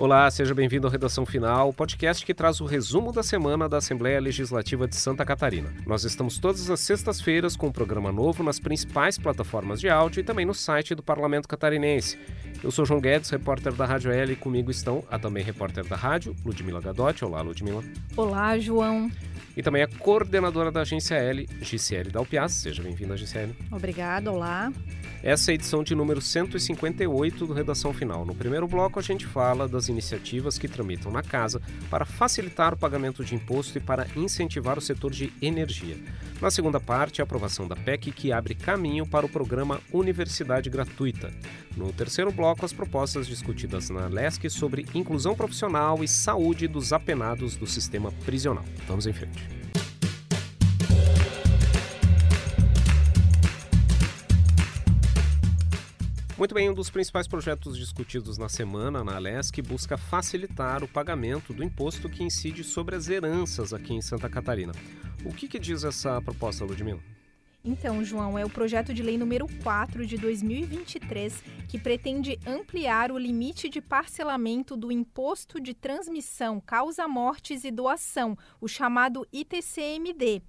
Olá, 0.00 0.30
seja 0.30 0.54
bem-vindo 0.54 0.86
ao 0.86 0.90
Redação 0.90 1.26
Final, 1.26 1.68
o 1.68 1.74
podcast 1.74 2.24
que 2.24 2.32
traz 2.32 2.58
o 2.62 2.64
resumo 2.64 3.12
da 3.12 3.22
semana 3.22 3.68
da 3.68 3.76
Assembleia 3.76 4.18
Legislativa 4.18 4.88
de 4.88 4.96
Santa 4.96 5.26
Catarina. 5.26 5.70
Nós 5.86 6.04
estamos 6.04 6.38
todas 6.38 6.70
as 6.70 6.80
sextas-feiras 6.80 7.54
com 7.54 7.66
um 7.66 7.70
programa 7.70 8.10
novo 8.10 8.42
nas 8.42 8.58
principais 8.58 9.18
plataformas 9.18 9.78
de 9.78 9.90
áudio 9.90 10.20
e 10.20 10.24
também 10.24 10.46
no 10.46 10.54
site 10.54 10.94
do 10.94 11.02
Parlamento 11.02 11.46
Catarinense. 11.46 12.18
Eu 12.64 12.70
sou 12.70 12.86
João 12.86 12.98
Guedes, 12.98 13.28
repórter 13.28 13.74
da 13.74 13.84
Rádio 13.84 14.10
L, 14.10 14.32
e 14.32 14.36
comigo 14.36 14.70
estão 14.70 15.04
a 15.10 15.18
também 15.18 15.44
repórter 15.44 15.86
da 15.86 15.96
rádio, 15.96 16.34
Ludmila 16.46 16.80
Gadotti. 16.80 17.22
Olá, 17.22 17.42
Ludmila. 17.42 17.84
Olá, 18.16 18.58
João. 18.58 19.10
E 19.54 19.62
também 19.62 19.82
a 19.82 19.86
coordenadora 19.86 20.72
da 20.72 20.80
agência 20.80 21.16
L, 21.16 21.46
Gisele 21.60 22.08
Dalpiaz. 22.08 22.52
Seja 22.52 22.82
bem-vinda, 22.82 23.18
Gisele. 23.18 23.54
Obrigada, 23.70 24.32
olá. 24.32 24.72
Essa 25.22 25.50
é 25.50 25.52
a 25.52 25.54
edição 25.54 25.84
de 25.84 25.94
número 25.94 26.18
158 26.18 27.46
do 27.46 27.52
Redação 27.52 27.92
Final. 27.92 28.24
No 28.24 28.34
primeiro 28.34 28.66
bloco, 28.66 28.98
a 28.98 29.02
gente 29.02 29.26
fala 29.26 29.68
das 29.68 29.88
iniciativas 29.88 30.56
que 30.56 30.66
tramitam 30.66 31.12
na 31.12 31.22
casa 31.22 31.60
para 31.90 32.06
facilitar 32.06 32.72
o 32.72 32.78
pagamento 32.78 33.22
de 33.22 33.34
imposto 33.34 33.76
e 33.76 33.80
para 33.82 34.06
incentivar 34.16 34.78
o 34.78 34.80
setor 34.80 35.10
de 35.10 35.30
energia. 35.42 35.98
Na 36.40 36.50
segunda 36.50 36.80
parte, 36.80 37.20
a 37.20 37.24
aprovação 37.24 37.68
da 37.68 37.76
PEC 37.76 38.12
que 38.12 38.32
abre 38.32 38.54
caminho 38.54 39.06
para 39.06 39.26
o 39.26 39.28
programa 39.28 39.78
Universidade 39.92 40.70
Gratuita. 40.70 41.30
No 41.76 41.92
terceiro 41.92 42.32
bloco, 42.32 42.64
as 42.64 42.72
propostas 42.72 43.26
discutidas 43.26 43.90
na 43.90 44.08
LESC 44.08 44.48
sobre 44.48 44.86
inclusão 44.94 45.34
profissional 45.34 46.02
e 46.02 46.08
saúde 46.08 46.66
dos 46.66 46.94
apenados 46.94 47.56
do 47.56 47.66
sistema 47.66 48.10
prisional. 48.24 48.64
Vamos 48.88 49.06
em 49.06 49.12
frente. 49.12 49.59
Muito 56.40 56.54
bem, 56.54 56.70
um 56.70 56.74
dos 56.74 56.88
principais 56.88 57.28
projetos 57.28 57.76
discutidos 57.76 58.38
na 58.38 58.48
semana 58.48 59.04
na 59.04 59.16
Alesc 59.16 59.60
busca 59.60 59.98
facilitar 59.98 60.82
o 60.82 60.88
pagamento 60.88 61.52
do 61.52 61.62
imposto 61.62 62.08
que 62.08 62.24
incide 62.24 62.64
sobre 62.64 62.96
as 62.96 63.10
heranças 63.10 63.74
aqui 63.74 63.92
em 63.92 64.00
Santa 64.00 64.26
Catarina. 64.26 64.72
O 65.22 65.34
que, 65.34 65.46
que 65.46 65.58
diz 65.58 65.84
essa 65.84 66.18
proposta, 66.22 66.64
Ludmila? 66.64 66.98
Então, 67.62 68.02
João, 68.02 68.38
é 68.38 68.44
o 68.46 68.48
projeto 68.48 68.94
de 68.94 69.02
lei 69.02 69.18
número 69.18 69.46
4 69.62 70.06
de 70.06 70.16
2023 70.16 71.44
que 71.68 71.78
pretende 71.78 72.38
ampliar 72.46 73.12
o 73.12 73.18
limite 73.18 73.68
de 73.68 73.82
parcelamento 73.82 74.78
do 74.78 74.90
imposto 74.90 75.60
de 75.60 75.74
transmissão, 75.74 76.58
causa-mortes 76.58 77.64
e 77.64 77.70
doação, 77.70 78.34
o 78.58 78.66
chamado 78.66 79.26
ITCMD. 79.30 80.40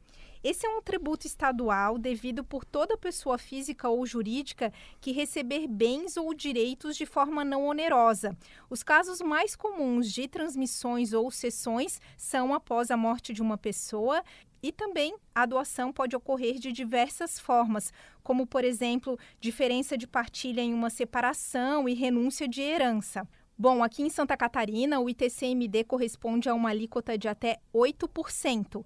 Esse 0.43 0.65
é 0.65 0.69
um 0.69 0.81
tributo 0.81 1.27
estadual 1.27 1.99
devido 1.99 2.43
por 2.43 2.65
toda 2.65 2.97
pessoa 2.97 3.37
física 3.37 3.87
ou 3.89 4.03
jurídica 4.07 4.73
que 4.99 5.11
receber 5.11 5.67
bens 5.67 6.17
ou 6.17 6.33
direitos 6.33 6.97
de 6.97 7.05
forma 7.05 7.45
não 7.45 7.67
onerosa. 7.67 8.35
Os 8.67 8.81
casos 8.81 9.21
mais 9.21 9.55
comuns 9.55 10.11
de 10.11 10.27
transmissões 10.27 11.13
ou 11.13 11.29
cessões 11.29 12.01
são 12.17 12.55
após 12.55 12.89
a 12.89 12.97
morte 12.97 13.33
de 13.33 13.41
uma 13.41 13.55
pessoa 13.55 14.23
e 14.63 14.71
também 14.71 15.15
a 15.33 15.45
doação 15.45 15.93
pode 15.93 16.15
ocorrer 16.15 16.55
de 16.55 16.71
diversas 16.71 17.39
formas, 17.39 17.93
como, 18.23 18.47
por 18.47 18.63
exemplo, 18.63 19.19
diferença 19.39 19.95
de 19.95 20.07
partilha 20.07 20.61
em 20.61 20.73
uma 20.73 20.89
separação 20.89 21.87
e 21.87 21.93
renúncia 21.93 22.47
de 22.47 22.61
herança. 22.61 23.27
Bom, 23.57 23.83
aqui 23.83 24.01
em 24.01 24.09
Santa 24.09 24.35
Catarina, 24.35 24.99
o 24.99 25.07
ITCMD 25.07 25.83
corresponde 25.83 26.49
a 26.49 26.53
uma 26.55 26.69
alíquota 26.69 27.15
de 27.15 27.27
até 27.27 27.59
8% 27.71 28.83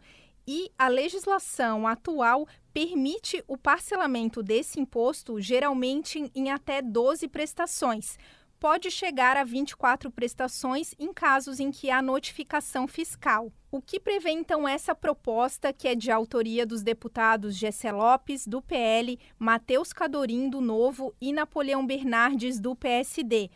e 0.47 0.71
a 0.77 0.88
legislação 0.88 1.88
atual 1.88 2.47
permite 2.73 3.43
o 3.47 3.57
parcelamento 3.57 4.43
desse 4.43 4.79
imposto 4.79 5.39
geralmente 5.39 6.31
em 6.35 6.51
até 6.51 6.81
12 6.81 7.27
prestações. 7.27 8.17
Pode 8.59 8.89
chegar 8.89 9.38
a 9.38 9.43
24 9.43 10.09
prestações 10.09 10.95
em 10.97 11.13
casos 11.13 11.59
em 11.59 11.72
que 11.72 11.91
há 11.91 12.01
notificação 12.01 12.88
fiscal. 12.88 13.51
O 13.72 13.81
que 13.81 14.00
prevê 14.00 14.31
então 14.31 14.67
essa 14.67 14.95
proposta, 14.95 15.73
que 15.73 15.88
é 15.88 15.95
de 15.95 16.09
autoria 16.09 16.66
dos 16.66 16.81
deputados 16.81 17.55
Gessé 17.55 17.91
Lopes, 17.91 18.47
do 18.47 18.61
PL, 18.61 19.19
Matheus 19.38 19.91
Cadorim, 19.91 20.50
do 20.50 20.61
Novo 20.61 21.13
e 21.19 21.34
Napoleão 21.34 21.85
Bernardes, 21.85 22.59
do 22.59 22.75
PSD? 22.75 23.50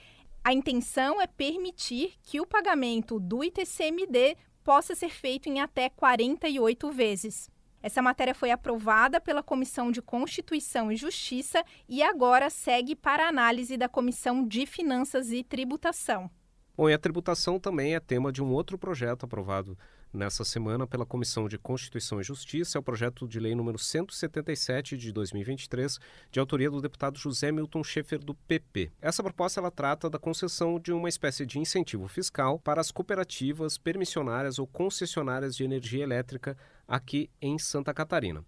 A 0.44 0.54
intenção 0.54 1.22
é 1.22 1.28
permitir 1.28 2.14
que 2.22 2.40
o 2.40 2.46
pagamento 2.46 3.20
do 3.20 3.44
ITCMD 3.44 4.36
possa 4.70 4.94
ser 4.94 5.10
feito 5.10 5.50
em 5.50 5.60
até 5.60 5.90
48 5.90 6.92
vezes. 6.92 7.50
Essa 7.82 8.04
matéria 8.04 8.36
foi 8.36 8.52
aprovada 8.52 9.20
pela 9.20 9.42
Comissão 9.42 9.92
de 9.92 10.00
Constituição 10.00 10.92
e 10.92 10.96
Justiça 10.96 11.64
e 11.88 12.04
agora 12.04 12.52
segue 12.52 12.96
para 12.96 13.28
análise 13.28 13.76
da 13.78 13.90
Comissão 13.90 14.48
de 14.48 14.68
Finanças 14.68 15.32
e 15.32 15.44
Tributação. 15.44 16.30
Bom, 16.78 16.88
e 16.88 16.94
a 16.94 17.00
tributação 17.00 17.60
também 17.60 17.96
é 17.96 18.00
tema 18.00 18.32
de 18.32 18.44
um 18.44 18.52
outro 18.52 18.78
projeto 18.78 19.26
aprovado 19.26 19.76
nessa 20.14 20.44
semana 20.44 20.88
pela 20.88 21.06
Comissão 21.06 21.48
de 21.48 21.58
Constituição 21.58 22.20
e 22.20 22.24
Justiça, 22.24 22.78
é 22.78 22.80
o 22.80 22.84
projeto 22.84 23.28
de 23.28 23.40
lei 23.40 23.54
número 23.56 23.78
177 23.78 24.98
de 24.98 25.12
2023, 25.12 26.00
de 26.32 26.40
autoria 26.40 26.70
do 26.70 26.82
deputado 26.82 27.18
José 27.18 27.52
Milton 27.52 27.84
Schaefer 27.84 28.20
do 28.20 28.34
PP. 28.34 28.92
Essa 29.02 29.24
proposta 29.24 29.60
ela 29.60 29.72
trata 29.72 30.10
da 30.10 30.18
concessão 30.18 30.80
de 30.80 30.92
uma 30.92 31.10
espécie 31.10 31.46
de 31.46 31.60
incentivo 31.60 32.08
fiscal 32.08 32.60
para 32.60 32.82
as 32.82 32.92
cooperativas 32.92 33.78
permissionárias 33.78 34.60
ou 34.60 34.68
concessionárias 34.68 35.56
de 35.56 35.64
energia 35.64 36.04
elétrica 36.04 36.58
aqui 36.88 37.30
em 37.42 37.58
Santa 37.60 37.94
Catarina. 37.94 38.44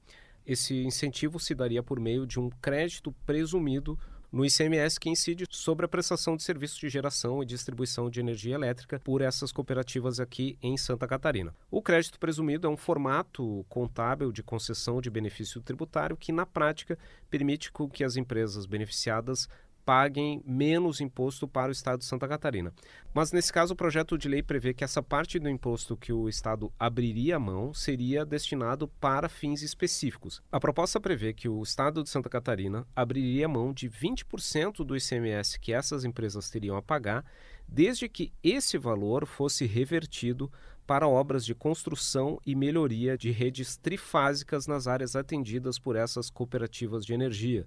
Esse 0.46 0.84
incentivo 0.84 1.40
se 1.40 1.54
daria 1.54 1.84
por 1.84 2.00
meio 2.00 2.26
de 2.26 2.40
um 2.40 2.50
crédito 2.62 3.12
presumido 3.26 3.98
no 4.32 4.46
ICMS 4.46 5.00
que 5.00 5.10
incide 5.10 5.46
sobre 5.50 5.86
a 5.86 5.90
prestação 5.90 6.38
de 6.38 6.44
serviços 6.44 6.78
de 6.78 6.90
geração 6.90 7.44
e 7.44 7.46
distribuição 7.46 8.10
de 8.10 8.20
energia 8.20 8.56
elétrica 8.56 9.00
por 9.04 9.22
essas 9.22 9.52
cooperativas 9.52 10.20
aqui 10.20 10.58
em 10.62 10.78
Santa 10.78 11.08
Catarina. 11.08 11.54
O 11.70 11.82
crédito 11.82 12.20
presumido 12.20 12.68
é 12.68 12.70
um 12.70 12.78
formato 12.78 13.66
contábil 13.68 14.32
de 14.32 14.42
concessão 14.42 15.02
de 15.02 15.10
benefício 15.10 15.62
tributário 15.62 16.16
que, 16.16 16.32
na 16.32 16.46
prática, 16.46 16.98
permite 17.30 17.72
que 17.94 18.04
as 18.04 18.16
empresas 18.16 18.66
beneficiadas 18.66 19.50
paguem 19.86 20.42
menos 20.46 21.02
imposto 21.02 21.48
para 21.48 21.70
o 21.70 21.72
Estado 21.72 22.00
de 22.00 22.06
Santa 22.06 22.28
Catarina. 22.28 22.74
Mas 23.14 23.32
nesse 23.32 23.52
caso, 23.52 23.74
o 23.74 23.76
projeto 23.76 24.18
de 24.18 24.30
lei 24.30 24.42
prevê 24.42 24.74
que 24.74 24.84
essa 24.84 25.04
parte 25.04 25.40
do 25.40 25.50
imposto 25.50 25.98
que 25.98 26.14
o 26.14 26.30
Estado 26.30 26.72
abriria 26.80 27.40
mão 27.40 27.74
seria 27.74 28.26
destinado 28.26 28.88
para 28.88 29.28
fins 29.28 29.62
específicos. 29.62 30.42
A 30.52 30.60
proposta 30.60 31.00
prevê 31.00 31.34
que 31.34 31.50
o 31.50 31.62
Estado 31.62 32.04
de 32.04 32.10
Santa 32.10 32.30
Catarina 32.30 32.88
abriria 32.96 33.48
mão 33.48 33.74
de 33.74 33.90
20% 33.90 34.86
do 34.86 34.96
ICMS 34.96 35.60
que 35.60 35.74
essas 35.74 36.06
empresas 36.06 36.50
teriam 36.50 36.78
a 36.78 36.82
pagar, 36.82 37.26
desde 37.68 38.08
que 38.08 38.32
esse 38.44 38.78
valor 38.78 39.26
fosse 39.26 39.66
revertido 39.66 40.52
para 40.86 41.08
obras 41.08 41.46
de 41.46 41.56
construção 41.56 42.40
e 42.46 42.56
melhoria 42.56 43.18
de 43.18 43.32
redes 43.32 43.78
trifásicas 43.78 44.68
nas 44.68 44.88
áreas 44.88 45.16
atendidas 45.16 45.80
por 45.80 45.96
essas 45.96 46.30
cooperativas 46.30 47.06
de 47.06 47.14
energia. 47.14 47.66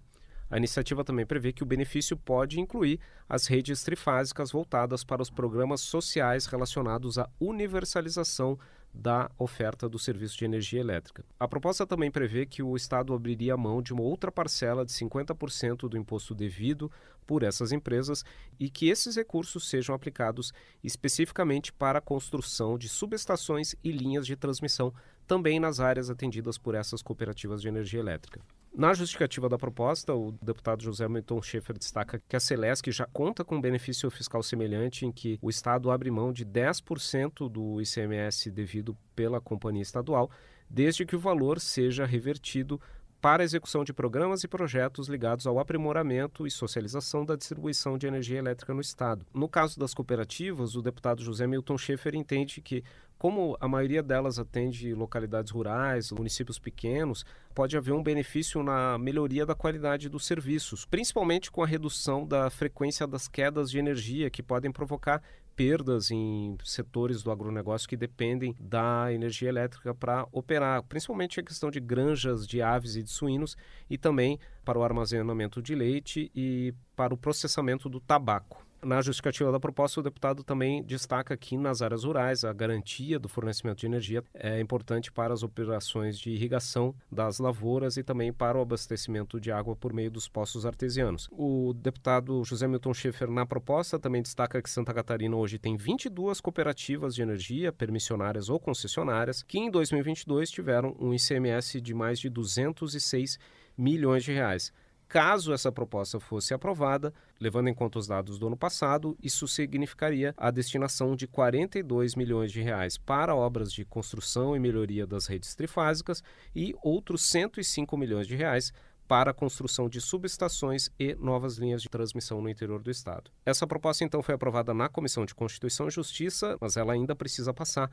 A 0.51 0.57
iniciativa 0.57 1.05
também 1.05 1.27
prevê 1.27 1.53
que 1.53 1.63
o 1.63 1.67
benefício 1.67 2.17
pode 2.17 2.61
incluir 2.61 3.01
as 3.29 3.47
redes 3.47 3.83
trifásicas 3.83 4.53
voltadas 4.53 5.03
para 5.03 5.23
os 5.23 5.31
programas 5.31 5.81
sociais 5.81 6.47
relacionados 6.47 7.19
à 7.19 7.29
universalização 7.41 8.59
da 8.95 9.29
oferta 9.37 9.89
do 9.89 9.99
serviço 9.99 10.39
de 10.39 10.45
energia 10.45 10.79
elétrica. 10.79 11.25
A 11.39 11.49
proposta 11.49 11.85
também 11.85 12.11
prevê 12.11 12.47
que 12.47 12.63
o 12.63 12.77
Estado 12.77 13.13
abriria 13.13 13.57
mão 13.57 13.83
de 13.83 13.93
uma 13.93 14.03
outra 14.03 14.31
parcela 14.31 14.85
de 14.85 14.93
50% 14.93 15.89
do 15.89 15.99
imposto 15.99 16.35
devido 16.35 16.91
por 17.27 17.43
essas 17.43 17.73
empresas 17.73 18.25
e 18.59 18.71
que 18.71 18.89
esses 18.89 19.17
recursos 19.17 19.69
sejam 19.69 19.95
aplicados 19.95 20.53
especificamente 20.83 21.73
para 21.73 21.99
a 21.99 22.03
construção 22.03 22.79
de 22.79 22.89
subestações 22.89 23.75
e 23.83 23.91
linhas 23.91 24.27
de 24.27 24.37
transmissão 24.37 24.95
também 25.27 25.59
nas 25.59 25.81
áreas 25.81 26.09
atendidas 26.09 26.57
por 26.57 26.75
essas 26.75 27.03
cooperativas 27.03 27.61
de 27.61 27.69
energia 27.69 27.99
elétrica. 27.99 28.41
Na 28.77 28.93
justificativa 28.93 29.49
da 29.49 29.57
proposta, 29.57 30.13
o 30.13 30.33
deputado 30.43 30.83
José 30.83 31.07
Milton 31.09 31.41
Schaefer 31.41 31.79
destaca 31.79 32.21
que 32.29 32.35
a 32.35 32.41
Celesc 32.41 32.91
já 32.91 33.07
conta 33.07 33.45
com 33.45 33.55
um 33.55 33.61
benefício 33.61 34.11
fiscal 34.11 34.43
semelhante 34.43 35.07
em 35.07 35.13
que 35.13 35.39
o 35.41 35.49
Estado 35.49 35.93
abre 35.93 36.11
mão 36.11 36.33
de 36.33 36.45
10% 36.45 37.49
do 37.49 37.81
ICMS 37.81 38.51
devido 38.51 38.97
pela 39.15 39.41
companhia 39.41 39.83
estadual, 39.83 40.29
desde 40.69 41.07
que 41.07 41.15
o 41.15 41.21
valor 41.21 41.61
seja 41.61 42.05
revertido 42.05 42.81
para 43.25 43.43
a 43.43 43.47
execução 43.47 43.85
de 43.85 43.91
programas 43.95 44.45
e 44.45 44.49
projetos 44.49 45.09
ligados 45.09 45.47
ao 45.47 45.59
aprimoramento 45.59 46.47
e 46.47 46.51
socialização 46.51 47.25
da 47.25 47.35
distribuição 47.35 47.97
de 47.97 48.07
energia 48.07 48.39
elétrica 48.39 48.75
no 48.75 48.83
Estado. 48.83 49.25
No 49.33 49.49
caso 49.49 49.81
das 49.81 49.95
cooperativas, 49.95 50.77
o 50.77 50.83
deputado 50.83 51.23
José 51.23 51.47
Milton 51.47 51.79
Schaefer 51.79 52.15
entende 52.15 52.61
que, 52.61 52.85
como 53.17 53.57
a 53.59 53.67
maioria 53.67 54.03
delas 54.03 54.39
atende 54.39 54.93
localidades 54.93 55.51
rurais, 55.53 56.13
municípios 56.13 56.59
pequenos, 56.59 57.25
pode 57.55 57.79
haver 57.79 57.95
um 57.95 58.03
benefício 58.03 58.63
na 58.63 58.99
melhoria 58.99 59.47
da 59.47 59.55
qualidade 59.55 60.11
dos 60.11 60.27
serviços, 60.27 60.85
principalmente 60.85 61.51
com 61.51 61.63
a 61.63 61.67
redução 61.67 62.27
da 62.27 62.51
frequência 62.51 63.07
das 63.07 63.27
quedas 63.27 63.71
de 63.71 63.79
energia 63.79 64.29
que 64.29 64.43
podem 64.43 64.71
provocar 64.71 65.23
perdas 65.57 66.11
em 66.11 66.57
setores 66.65 67.23
do 67.23 67.31
agronegócio 67.31 67.89
que 67.89 67.97
dependem 67.97 68.55
da 68.59 69.13
energia 69.13 69.49
elétrica 69.49 69.95
para 69.95 70.27
operar, 70.33 70.83
principalmente 70.83 71.41
a 71.41 71.43
questão 71.43 71.71
de 71.71 71.81
granjas 71.81 72.47
de 72.47 72.61
aves 72.61 72.97
e 72.97 73.03
de 73.03 73.11
suínos 73.11 73.57
e 73.89 73.97
também 73.97 74.39
para 74.65 74.79
o 74.79 74.83
armazenamento 74.83 75.63
de 75.63 75.75
leite 75.75 76.31
e 76.35 76.75
para 76.97 77.15
o 77.15 77.19
processamento 77.19 77.89
do 77.89 78.01
tabaco. 78.01 78.65
Na 78.85 79.01
justificativa 79.01 79.51
da 79.51 79.59
proposta, 79.59 80.01
o 80.01 80.03
deputado 80.03 80.45
também 80.45 80.83
destaca 80.83 81.35
que 81.39 81.57
nas 81.57 81.81
áreas 81.81 82.05
rurais 82.05 82.45
a 82.45 82.53
garantia 82.53 83.19
do 83.19 83.31
fornecimento 83.31 83.79
de 83.79 83.87
energia 83.87 84.23
é 84.35 84.61
importante 84.61 85.11
para 85.11 85.33
as 85.33 85.43
operações 85.43 86.19
de 86.19 86.31
irrigação 86.31 86.95
das 87.11 87.39
lavouras 87.39 87.97
e 87.97 88.03
também 88.03 88.31
para 88.31 88.59
o 88.59 88.61
abastecimento 88.61 89.41
de 89.41 89.51
água 89.51 89.75
por 89.75 89.95
meio 89.95 90.11
dos 90.11 90.29
poços 90.29 90.67
artesianos. 90.67 91.31
O 91.33 91.73
deputado 91.73 92.45
José 92.45 92.69
Milton 92.69 92.93
Schaefer, 92.93 93.31
na 93.31 93.47
proposta, 93.47 93.99
também 93.99 94.21
destaca 94.21 94.61
que 94.61 94.69
Santa 94.69 94.93
Catarina 94.93 95.35
hoje 95.35 95.59
tem 95.59 95.79
22 95.79 96.43
cooperativas 96.43 97.15
de 97.15 97.23
energia, 97.23 97.73
permissionárias 97.73 98.51
ou 98.51 98.61
concessionárias, 98.61 99.43
que 99.43 99.59
em 99.59 99.71
2022 99.71 100.51
tiveram 100.51 100.95
um 101.01 101.15
ICMS 101.15 101.81
de 101.81 101.95
mais 101.95 102.19
de 102.19 102.29
206 102.29 103.39
milhões 103.79 104.25
de 104.25 104.33
reais. 104.33 104.73
Caso 105.15 105.53
essa 105.53 105.71
proposta 105.71 106.19
fosse 106.19 106.53
aprovada, 106.53 107.15
levando 107.41 107.69
em 107.69 107.73
conta 107.73 108.01
os 108.01 108.09
dados 108.09 108.37
do 108.37 108.49
ano 108.49 108.57
passado, 108.57 109.17
isso 109.23 109.47
significaria 109.47 110.35
a 110.37 110.51
destinação 110.51 111.15
de 111.15 111.29
42 111.29 112.17
milhões 112.17 112.51
de 112.51 112.61
reais 112.61 112.99
para 112.99 113.33
obras 113.33 113.73
de 113.73 113.85
construção 113.85 114.57
e 114.57 114.59
melhoria 114.59 115.07
das 115.07 115.29
redes 115.29 115.55
trifásicas 115.55 116.21
e 116.53 116.75
outros 116.83 117.23
105 117.27 117.97
milhões 117.97 118.27
de 118.27 118.35
reais 118.35 118.73
para 119.07 119.31
a 119.31 119.35
construção 119.35 119.89
de 119.89 120.01
subestações 120.01 120.91
e 120.99 121.15
novas 121.15 121.59
linhas 121.59 121.81
de 121.81 121.89
transmissão 121.89 122.43
no 122.43 122.49
interior 122.49 122.83
do 122.83 122.91
estado. 122.91 123.31
Essa 123.47 123.69
proposta 123.69 124.03
então 124.03 124.21
foi 124.21 124.35
aprovada 124.35 124.75
na 124.75 124.89
Comissão 124.89 125.25
de 125.25 125.33
Constituição 125.33 125.87
e 125.87 125.93
Justiça, 125.93 126.59
mas 126.61 126.77
ela 126.77 126.93
ainda 126.93 127.15
precisa 127.15 127.55
passar 127.55 127.89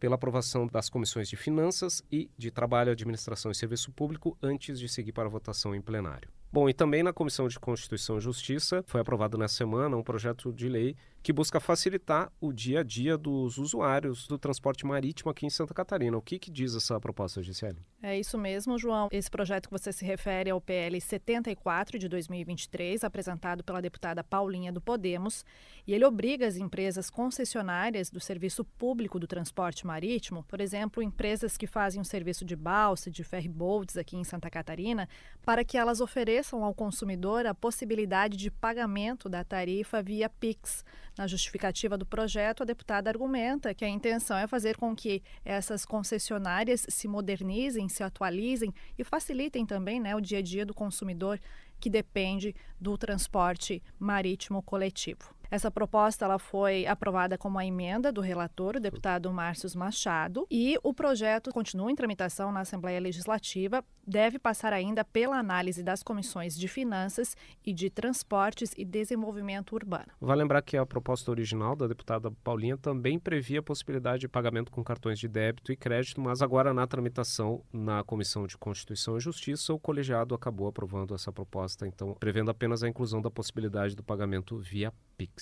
pela 0.00 0.16
aprovação 0.16 0.66
das 0.66 0.88
comissões 0.88 1.28
de 1.28 1.36
Finanças 1.36 2.02
e 2.10 2.28
de 2.36 2.50
Trabalho, 2.50 2.90
Administração 2.90 3.52
e 3.52 3.54
Serviço 3.54 3.92
Público 3.92 4.36
antes 4.42 4.80
de 4.80 4.88
seguir 4.88 5.12
para 5.12 5.28
a 5.28 5.30
votação 5.30 5.72
em 5.72 5.80
plenário. 5.80 6.33
Bom, 6.54 6.68
e 6.68 6.72
também 6.72 7.02
na 7.02 7.12
Comissão 7.12 7.48
de 7.48 7.58
Constituição 7.58 8.16
e 8.16 8.20
Justiça 8.20 8.84
foi 8.86 9.00
aprovado 9.00 9.36
nessa 9.36 9.56
semana 9.56 9.96
um 9.96 10.04
projeto 10.04 10.52
de 10.52 10.68
lei 10.68 10.94
que 11.20 11.32
busca 11.32 11.58
facilitar 11.58 12.30
o 12.38 12.52
dia 12.52 12.80
a 12.80 12.82
dia 12.84 13.18
dos 13.18 13.58
usuários 13.58 14.28
do 14.28 14.38
transporte 14.38 14.86
marítimo 14.86 15.30
aqui 15.30 15.46
em 15.46 15.50
Santa 15.50 15.74
Catarina. 15.74 16.16
O 16.16 16.22
que, 16.22 16.38
que 16.38 16.50
diz 16.50 16.76
essa 16.76 17.00
proposta, 17.00 17.42
Gisele? 17.42 17.78
É 18.02 18.16
isso 18.16 18.36
mesmo, 18.36 18.78
João. 18.78 19.08
Esse 19.10 19.30
projeto 19.30 19.66
que 19.66 19.72
você 19.72 19.90
se 19.90 20.04
refere 20.04 20.50
é 20.50 20.54
o 20.54 20.60
PL 20.60 21.00
74 21.00 21.98
de 21.98 22.08
2023, 22.08 23.02
apresentado 23.02 23.64
pela 23.64 23.80
deputada 23.80 24.22
Paulinha 24.22 24.70
do 24.70 24.82
Podemos, 24.82 25.46
e 25.86 25.94
ele 25.94 26.04
obriga 26.04 26.46
as 26.46 26.56
empresas 26.56 27.08
concessionárias 27.08 28.10
do 28.10 28.20
serviço 28.20 28.62
público 28.62 29.18
do 29.18 29.26
transporte 29.26 29.86
marítimo, 29.86 30.44
por 30.44 30.60
exemplo, 30.60 31.02
empresas 31.02 31.56
que 31.56 31.66
fazem 31.66 32.00
um 32.00 32.04
serviço 32.04 32.44
de 32.44 32.54
balsa, 32.54 33.10
de 33.10 33.24
ferry 33.24 33.48
boats 33.48 33.96
aqui 33.96 34.18
em 34.18 34.24
Santa 34.24 34.50
Catarina, 34.50 35.08
para 35.42 35.64
que 35.64 35.78
elas 35.78 36.02
ofereçam 36.02 36.43
ao 36.52 36.74
consumidor 36.74 37.46
a 37.46 37.54
possibilidade 37.54 38.36
de 38.36 38.50
pagamento 38.50 39.28
da 39.28 39.42
tarifa 39.42 40.02
via 40.02 40.28
Pix 40.28 40.84
na 41.16 41.26
justificativa 41.26 41.96
do 41.96 42.04
projeto, 42.04 42.62
a 42.62 42.66
deputada 42.66 43.08
argumenta 43.08 43.72
que 43.72 43.84
a 43.84 43.88
intenção 43.88 44.36
é 44.36 44.46
fazer 44.46 44.76
com 44.76 44.94
que 44.94 45.22
essas 45.44 45.86
concessionárias 45.86 46.84
se 46.88 47.08
modernizem, 47.08 47.88
se 47.88 48.02
atualizem 48.02 48.74
e 48.98 49.04
facilitem 49.04 49.64
também 49.64 50.00
né, 50.00 50.14
o 50.14 50.20
dia 50.20 50.38
a 50.38 50.42
dia 50.42 50.66
do 50.66 50.74
consumidor 50.74 51.40
que 51.80 51.88
depende 51.88 52.54
do 52.80 52.98
transporte 52.98 53.82
marítimo 53.98 54.62
coletivo. 54.62 55.33
Essa 55.50 55.70
proposta 55.70 56.24
ela 56.24 56.38
foi 56.38 56.86
aprovada 56.86 57.38
como 57.38 57.58
a 57.58 57.64
emenda 57.64 58.12
do 58.12 58.20
relator, 58.20 58.76
o 58.76 58.80
deputado 58.80 59.32
Márcio 59.32 59.64
Machado, 59.78 60.46
e 60.50 60.76
o 60.82 60.92
projeto 60.92 61.50
continua 61.50 61.90
em 61.90 61.94
tramitação 61.94 62.52
na 62.52 62.60
Assembleia 62.60 63.00
Legislativa, 63.00 63.84
deve 64.06 64.38
passar 64.38 64.72
ainda 64.72 65.04
pela 65.04 65.38
análise 65.38 65.82
das 65.82 66.02
comissões 66.02 66.56
de 66.56 66.68
Finanças 66.68 67.36
e 67.64 67.72
de 67.72 67.88
Transportes 67.88 68.72
e 68.76 68.84
Desenvolvimento 68.84 69.74
Urbano. 69.74 70.06
Vale 70.20 70.42
lembrar 70.42 70.62
que 70.62 70.76
a 70.76 70.84
proposta 70.84 71.30
original 71.30 71.74
da 71.74 71.86
deputada 71.86 72.30
Paulinha 72.42 72.76
também 72.76 73.18
previa 73.18 73.60
a 73.60 73.62
possibilidade 73.62 74.20
de 74.20 74.28
pagamento 74.28 74.70
com 74.70 74.84
cartões 74.84 75.18
de 75.18 75.28
débito 75.28 75.72
e 75.72 75.76
crédito, 75.76 76.20
mas 76.20 76.42
agora 76.42 76.74
na 76.74 76.86
tramitação 76.86 77.62
na 77.72 78.02
Comissão 78.04 78.46
de 78.46 78.58
Constituição 78.58 79.16
e 79.16 79.20
Justiça, 79.20 79.72
o 79.72 79.78
colegiado 79.78 80.34
acabou 80.34 80.68
aprovando 80.68 81.14
essa 81.14 81.32
proposta, 81.32 81.86
então 81.86 82.14
prevendo 82.14 82.50
apenas 82.50 82.82
a 82.82 82.88
inclusão 82.88 83.20
da 83.20 83.30
possibilidade 83.30 83.96
do 83.96 84.02
pagamento 84.02 84.58
via 84.58 84.92
Pix. 85.16 85.33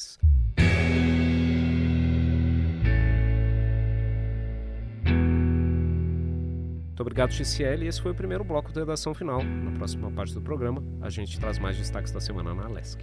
Muito 6.93 7.01
obrigado, 7.01 7.33
XCL. 7.33 7.87
Esse 7.87 8.01
foi 8.01 8.13
o 8.13 8.15
primeiro 8.15 8.45
bloco 8.45 8.73
da 8.73 8.83
redação 8.83 9.13
final. 9.13 9.43
Na 9.43 9.73
próxima 9.73 10.11
parte 10.11 10.33
do 10.35 10.41
programa, 10.41 10.83
a 11.01 11.11
gente 11.11 11.39
traz 11.39 11.59
mais 11.59 11.77
destaques 11.77 12.13
da 12.13 12.21
semana 12.21 12.55
na 12.55 12.65
Alesc. 12.65 13.01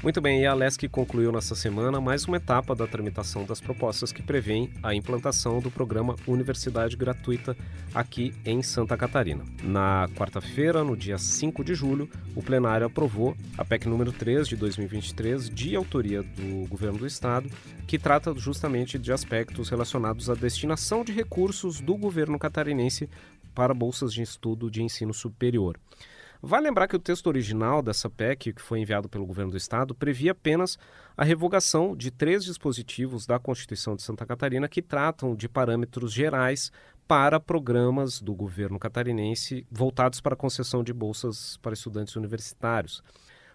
Muito 0.00 0.20
bem, 0.20 0.42
e 0.42 0.46
a 0.46 0.54
LESC 0.54 0.88
concluiu 0.88 1.32
nesta 1.32 1.56
semana 1.56 2.00
mais 2.00 2.24
uma 2.24 2.36
etapa 2.36 2.72
da 2.72 2.86
tramitação 2.86 3.44
das 3.44 3.60
propostas 3.60 4.12
que 4.12 4.22
prevêem 4.22 4.70
a 4.80 4.94
implantação 4.94 5.58
do 5.58 5.72
programa 5.72 6.14
Universidade 6.24 6.96
Gratuita 6.96 7.56
aqui 7.92 8.32
em 8.44 8.62
Santa 8.62 8.96
Catarina. 8.96 9.44
Na 9.60 10.08
quarta-feira, 10.14 10.84
no 10.84 10.96
dia 10.96 11.18
5 11.18 11.64
de 11.64 11.74
julho, 11.74 12.08
o 12.36 12.40
plenário 12.40 12.86
aprovou 12.86 13.36
a 13.58 13.64
PEC 13.64 13.88
número 13.88 14.12
3 14.12 14.46
de 14.46 14.54
2023, 14.54 15.50
de 15.50 15.74
autoria 15.74 16.22
do 16.22 16.68
governo 16.68 16.98
do 16.98 17.06
estado, 17.06 17.50
que 17.84 17.98
trata 17.98 18.32
justamente 18.36 19.00
de 19.00 19.12
aspectos 19.12 19.68
relacionados 19.68 20.30
à 20.30 20.34
destinação 20.34 21.02
de 21.02 21.10
recursos 21.10 21.80
do 21.80 21.96
governo 21.96 22.38
catarinense 22.38 23.10
para 23.52 23.74
bolsas 23.74 24.12
de 24.12 24.22
estudo 24.22 24.70
de 24.70 24.80
ensino 24.80 25.12
superior. 25.12 25.76
Vale 26.40 26.68
lembrar 26.68 26.86
que 26.86 26.94
o 26.94 27.00
texto 27.00 27.26
original 27.26 27.82
dessa 27.82 28.08
PEC, 28.08 28.52
que 28.52 28.62
foi 28.62 28.80
enviado 28.80 29.08
pelo 29.08 29.26
governo 29.26 29.50
do 29.50 29.56
estado, 29.56 29.94
previa 29.94 30.30
apenas 30.30 30.78
a 31.16 31.24
revogação 31.24 31.96
de 31.96 32.12
três 32.12 32.44
dispositivos 32.44 33.26
da 33.26 33.40
Constituição 33.40 33.96
de 33.96 34.02
Santa 34.02 34.24
Catarina 34.24 34.68
que 34.68 34.80
tratam 34.80 35.34
de 35.34 35.48
parâmetros 35.48 36.12
gerais 36.12 36.70
para 37.08 37.40
programas 37.40 38.20
do 38.20 38.34
governo 38.34 38.78
catarinense 38.78 39.66
voltados 39.70 40.20
para 40.20 40.34
a 40.34 40.36
concessão 40.36 40.84
de 40.84 40.92
bolsas 40.92 41.56
para 41.56 41.72
estudantes 41.72 42.14
universitários. 42.14 43.02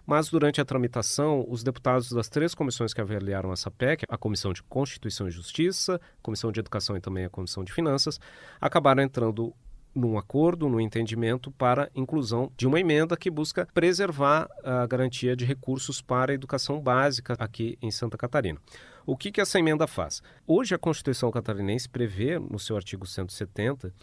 Mas 0.05 0.29
durante 0.29 0.59
a 0.59 0.65
tramitação, 0.65 1.45
os 1.47 1.63
deputados 1.63 2.09
das 2.09 2.27
três 2.27 2.53
comissões 2.53 2.93
que 2.93 2.99
avaliaram 2.99 3.53
essa 3.53 3.71
PEC, 3.71 4.03
a 4.09 4.17
Comissão 4.17 4.51
de 4.51 4.61
Constituição 4.63 5.27
e 5.29 5.31
Justiça, 5.31 5.95
a 5.95 6.21
Comissão 6.21 6.51
de 6.51 6.59
Educação 6.59 6.97
e 6.97 6.99
também 6.99 7.23
a 7.23 7.29
Comissão 7.29 7.63
de 7.63 7.71
Finanças, 7.71 8.19
acabaram 8.59 9.01
entrando 9.01 9.53
num 9.93 10.17
acordo, 10.17 10.67
num 10.67 10.79
entendimento 10.79 11.51
para 11.51 11.89
inclusão 11.95 12.51
de 12.57 12.67
uma 12.67 12.79
emenda 12.79 13.15
que 13.15 13.29
busca 13.29 13.67
preservar 13.73 14.49
a 14.63 14.85
garantia 14.87 15.35
de 15.35 15.45
recursos 15.45 16.01
para 16.01 16.31
a 16.31 16.35
educação 16.35 16.79
básica 16.79 17.35
aqui 17.39 17.77
em 17.81 17.91
Santa 17.91 18.17
Catarina. 18.17 18.59
O 19.05 19.17
que, 19.17 19.31
que 19.31 19.41
essa 19.41 19.59
emenda 19.59 19.85
faz? 19.85 20.23
Hoje 20.47 20.73
a 20.73 20.79
Constituição 20.79 21.29
catarinense 21.29 21.89
prevê, 21.89 22.39
no 22.39 22.57
seu 22.57 22.75
artigo 22.75 23.05
170, 23.05 23.93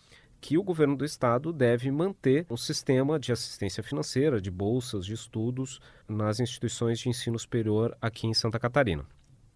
que 0.41 0.57
o 0.57 0.63
governo 0.63 0.97
do 0.97 1.05
estado 1.05 1.53
deve 1.53 1.91
manter 1.91 2.47
um 2.51 2.57
sistema 2.57 3.19
de 3.19 3.33
assistência 3.33 3.83
financeira, 3.83 4.41
de 4.41 4.51
bolsas 4.51 5.05
de 5.05 5.13
estudos 5.13 5.81
nas 6.09 6.41
instituições 6.41 6.99
de 6.99 7.09
ensino 7.09 7.39
superior 7.39 7.97
aqui 8.01 8.27
em 8.27 8.35
Santa 8.35 8.59
Catarina. 8.59 9.05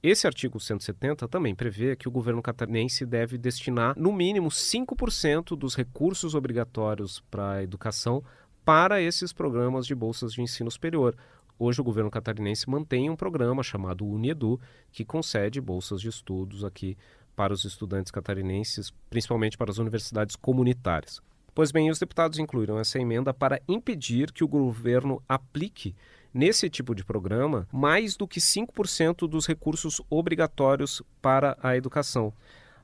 Esse 0.04 0.26
artigo 0.26 0.60
170 0.60 1.26
também 1.28 1.54
prevê 1.54 1.96
que 1.96 2.06
o 2.06 2.10
governo 2.10 2.42
catarinense 2.42 3.06
deve 3.06 3.38
destinar 3.38 3.98
no 3.98 4.12
mínimo 4.12 4.50
5% 4.50 5.56
dos 5.56 5.74
recursos 5.74 6.34
obrigatórios 6.34 7.24
para 7.30 7.52
a 7.52 7.62
educação 7.62 8.22
para 8.66 9.00
esses 9.00 9.32
programas 9.32 9.86
de 9.86 9.94
bolsas 9.94 10.34
de 10.34 10.42
ensino 10.42 10.70
superior. 10.70 11.16
Hoje 11.58 11.80
o 11.80 11.84
governo 11.84 12.10
catarinense 12.10 12.68
mantém 12.68 13.08
um 13.08 13.16
programa 13.16 13.62
chamado 13.62 14.04
Uniedu, 14.04 14.60
que 14.92 15.06
concede 15.06 15.58
bolsas 15.58 16.02
de 16.02 16.10
estudos 16.10 16.64
aqui 16.64 16.98
para 17.34 17.54
os 17.54 17.64
estudantes 17.64 18.12
catarinenses, 18.12 18.92
principalmente 19.08 19.56
para 19.56 19.70
as 19.70 19.78
universidades 19.78 20.36
comunitárias. 20.36 21.22
Pois 21.54 21.72
bem, 21.72 21.88
os 21.88 21.98
deputados 21.98 22.38
incluíram 22.38 22.78
essa 22.78 22.98
emenda 22.98 23.32
para 23.32 23.58
impedir 23.66 24.32
que 24.32 24.44
o 24.44 24.48
governo 24.48 25.22
aplique 25.26 25.94
nesse 26.34 26.68
tipo 26.68 26.94
de 26.94 27.04
programa 27.04 27.68
mais 27.72 28.16
do 28.16 28.26
que 28.26 28.40
5% 28.40 29.28
dos 29.28 29.46
recursos 29.46 30.02
obrigatórios 30.10 31.00
para 31.22 31.56
a 31.62 31.76
educação. 31.76 32.34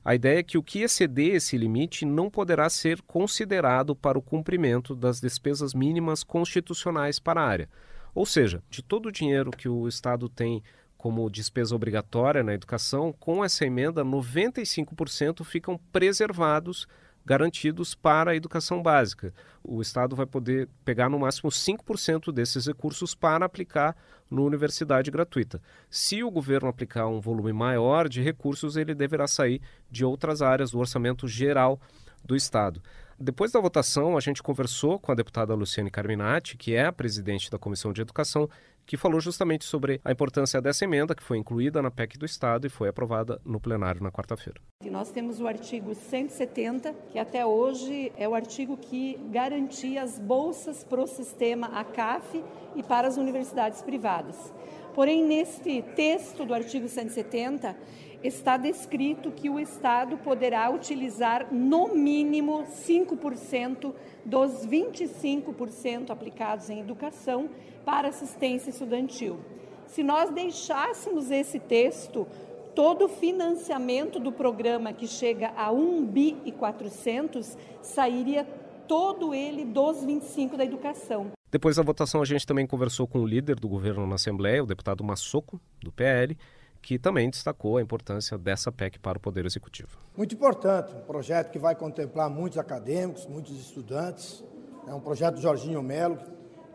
A 0.03 0.15
ideia 0.15 0.39
é 0.39 0.43
que 0.43 0.57
o 0.57 0.63
que 0.63 0.81
exceder 0.81 1.35
esse 1.35 1.55
limite 1.57 2.05
não 2.05 2.29
poderá 2.29 2.69
ser 2.69 3.01
considerado 3.03 3.95
para 3.95 4.17
o 4.17 4.21
cumprimento 4.21 4.95
das 4.95 5.19
despesas 5.19 5.75
mínimas 5.75 6.23
constitucionais 6.23 7.19
para 7.19 7.41
a 7.41 7.45
área. 7.45 7.69
Ou 8.15 8.25
seja, 8.25 8.63
de 8.69 8.81
todo 8.81 9.07
o 9.07 9.11
dinheiro 9.11 9.51
que 9.51 9.69
o 9.69 9.87
Estado 9.87 10.27
tem 10.27 10.63
como 10.97 11.29
despesa 11.29 11.75
obrigatória 11.75 12.43
na 12.43 12.53
educação, 12.53 13.11
com 13.11 13.43
essa 13.43 13.65
emenda, 13.65 14.05
95% 14.05 15.43
ficam 15.43 15.79
preservados 15.91 16.87
garantidos 17.25 17.93
para 17.93 18.31
a 18.31 18.35
educação 18.35 18.81
básica. 18.81 19.33
O 19.63 19.81
Estado 19.81 20.15
vai 20.15 20.25
poder 20.25 20.67
pegar 20.83 21.09
no 21.09 21.19
máximo 21.19 21.49
5% 21.49 22.31
desses 22.31 22.65
recursos 22.65 23.13
para 23.13 23.45
aplicar 23.45 23.95
na 24.29 24.41
universidade 24.41 25.11
gratuita. 25.11 25.61
Se 25.89 26.23
o 26.23 26.31
governo 26.31 26.69
aplicar 26.69 27.07
um 27.07 27.19
volume 27.19 27.53
maior 27.53 28.07
de 28.07 28.21
recursos, 28.21 28.77
ele 28.77 28.95
deverá 28.95 29.27
sair 29.27 29.61
de 29.89 30.05
outras 30.05 30.41
áreas 30.41 30.71
do 30.71 30.79
orçamento 30.79 31.27
geral 31.27 31.79
do 32.23 32.35
Estado. 32.35 32.81
Depois 33.23 33.51
da 33.51 33.59
votação, 33.59 34.17
a 34.17 34.19
gente 34.19 34.41
conversou 34.41 34.97
com 34.97 35.11
a 35.11 35.15
deputada 35.15 35.53
Luciane 35.53 35.91
Carminati, 35.91 36.57
que 36.57 36.73
é 36.73 36.85
a 36.85 36.91
presidente 36.91 37.51
da 37.51 37.59
Comissão 37.59 37.93
de 37.93 38.01
Educação, 38.01 38.49
que 38.85 38.97
falou 38.97 39.19
justamente 39.19 39.65
sobre 39.65 40.01
a 40.03 40.11
importância 40.11 40.61
dessa 40.61 40.83
emenda 40.83 41.15
que 41.15 41.23
foi 41.23 41.37
incluída 41.37 41.81
na 41.81 41.91
PEC 41.91 42.17
do 42.17 42.25
Estado 42.25 42.67
e 42.67 42.69
foi 42.69 42.89
aprovada 42.89 43.39
no 43.45 43.59
plenário 43.59 44.03
na 44.03 44.11
quarta-feira. 44.11 44.59
Nós 44.89 45.11
temos 45.11 45.39
o 45.39 45.47
artigo 45.47 45.93
170, 45.93 46.93
que 47.11 47.19
até 47.19 47.45
hoje 47.45 48.11
é 48.17 48.27
o 48.27 48.35
artigo 48.35 48.75
que 48.77 49.17
garantia 49.31 50.03
as 50.03 50.19
bolsas 50.19 50.83
para 50.83 51.01
o 51.01 51.07
sistema 51.07 51.67
ACAF 51.67 52.43
e 52.75 52.83
para 52.83 53.07
as 53.07 53.17
universidades 53.17 53.81
privadas. 53.81 54.53
Porém, 54.93 55.23
neste 55.23 55.81
texto 55.95 56.45
do 56.45 56.53
artigo 56.53 56.87
170, 56.89 57.75
está 58.23 58.57
descrito 58.57 59.31
que 59.31 59.49
o 59.49 59.59
Estado 59.59 60.17
poderá 60.17 60.69
utilizar 60.69 61.47
no 61.51 61.95
mínimo 61.95 62.63
5% 62.63 63.93
dos 64.23 64.65
25% 64.65 66.11
aplicados 66.11 66.69
em 66.69 66.79
educação 66.79 67.49
para 67.85 68.09
assistência 68.09 68.69
estudantil. 68.69 69.39
Se 69.87 70.03
nós 70.03 70.29
deixássemos 70.29 71.31
esse 71.31 71.59
texto, 71.59 72.27
todo 72.75 73.05
o 73.05 73.09
financiamento 73.09 74.19
do 74.19 74.31
programa 74.31 74.93
que 74.93 75.07
chega 75.07 75.51
a 75.57 75.71
1 75.71 76.05
bi 76.05 76.37
e 76.45 76.51
400 76.51 77.57
sairia 77.81 78.45
todo 78.87 79.33
ele 79.33 79.65
dos 79.65 80.03
25 80.03 80.55
da 80.55 80.63
educação. 80.63 81.31
Depois 81.51 81.75
da 81.75 81.83
votação, 81.83 82.21
a 82.21 82.25
gente 82.25 82.47
também 82.47 82.65
conversou 82.65 83.05
com 83.05 83.19
o 83.19 83.27
líder 83.27 83.59
do 83.59 83.67
governo 83.67 84.07
na 84.07 84.15
Assembleia, 84.15 84.63
o 84.63 84.65
deputado 84.65 85.03
Massoco, 85.03 85.59
do 85.81 85.91
PL, 85.91 86.37
que 86.81 86.97
também 86.97 87.29
destacou 87.29 87.77
a 87.77 87.81
importância 87.81 88.37
dessa 88.37 88.71
PEC 88.71 88.99
para 88.99 89.17
o 89.17 89.21
Poder 89.21 89.45
Executivo. 89.45 89.99
Muito 90.17 90.33
importante, 90.33 90.95
um 90.95 91.01
projeto 91.01 91.51
que 91.51 91.59
vai 91.59 91.75
contemplar 91.75 92.29
muitos 92.29 92.57
acadêmicos, 92.57 93.25
muitos 93.27 93.57
estudantes. 93.59 94.43
É 94.87 94.93
um 94.93 94.99
projeto 94.99 95.35
do 95.35 95.41
Jorginho 95.41 95.81
Melo, 95.83 96.17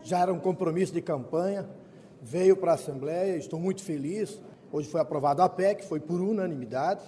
já 0.01 0.19
era 0.19 0.33
um 0.33 0.39
compromisso 0.39 0.93
de 0.93 1.01
campanha, 1.01 1.67
veio 2.21 2.55
para 2.55 2.71
a 2.71 2.75
Assembleia, 2.75 3.35
estou 3.35 3.59
muito 3.59 3.83
feliz. 3.83 4.41
Hoje 4.71 4.87
foi 4.89 5.01
aprovada 5.01 5.43
a 5.43 5.49
PEC, 5.49 5.85
foi 5.85 5.99
por 5.99 6.21
unanimidade. 6.21 7.03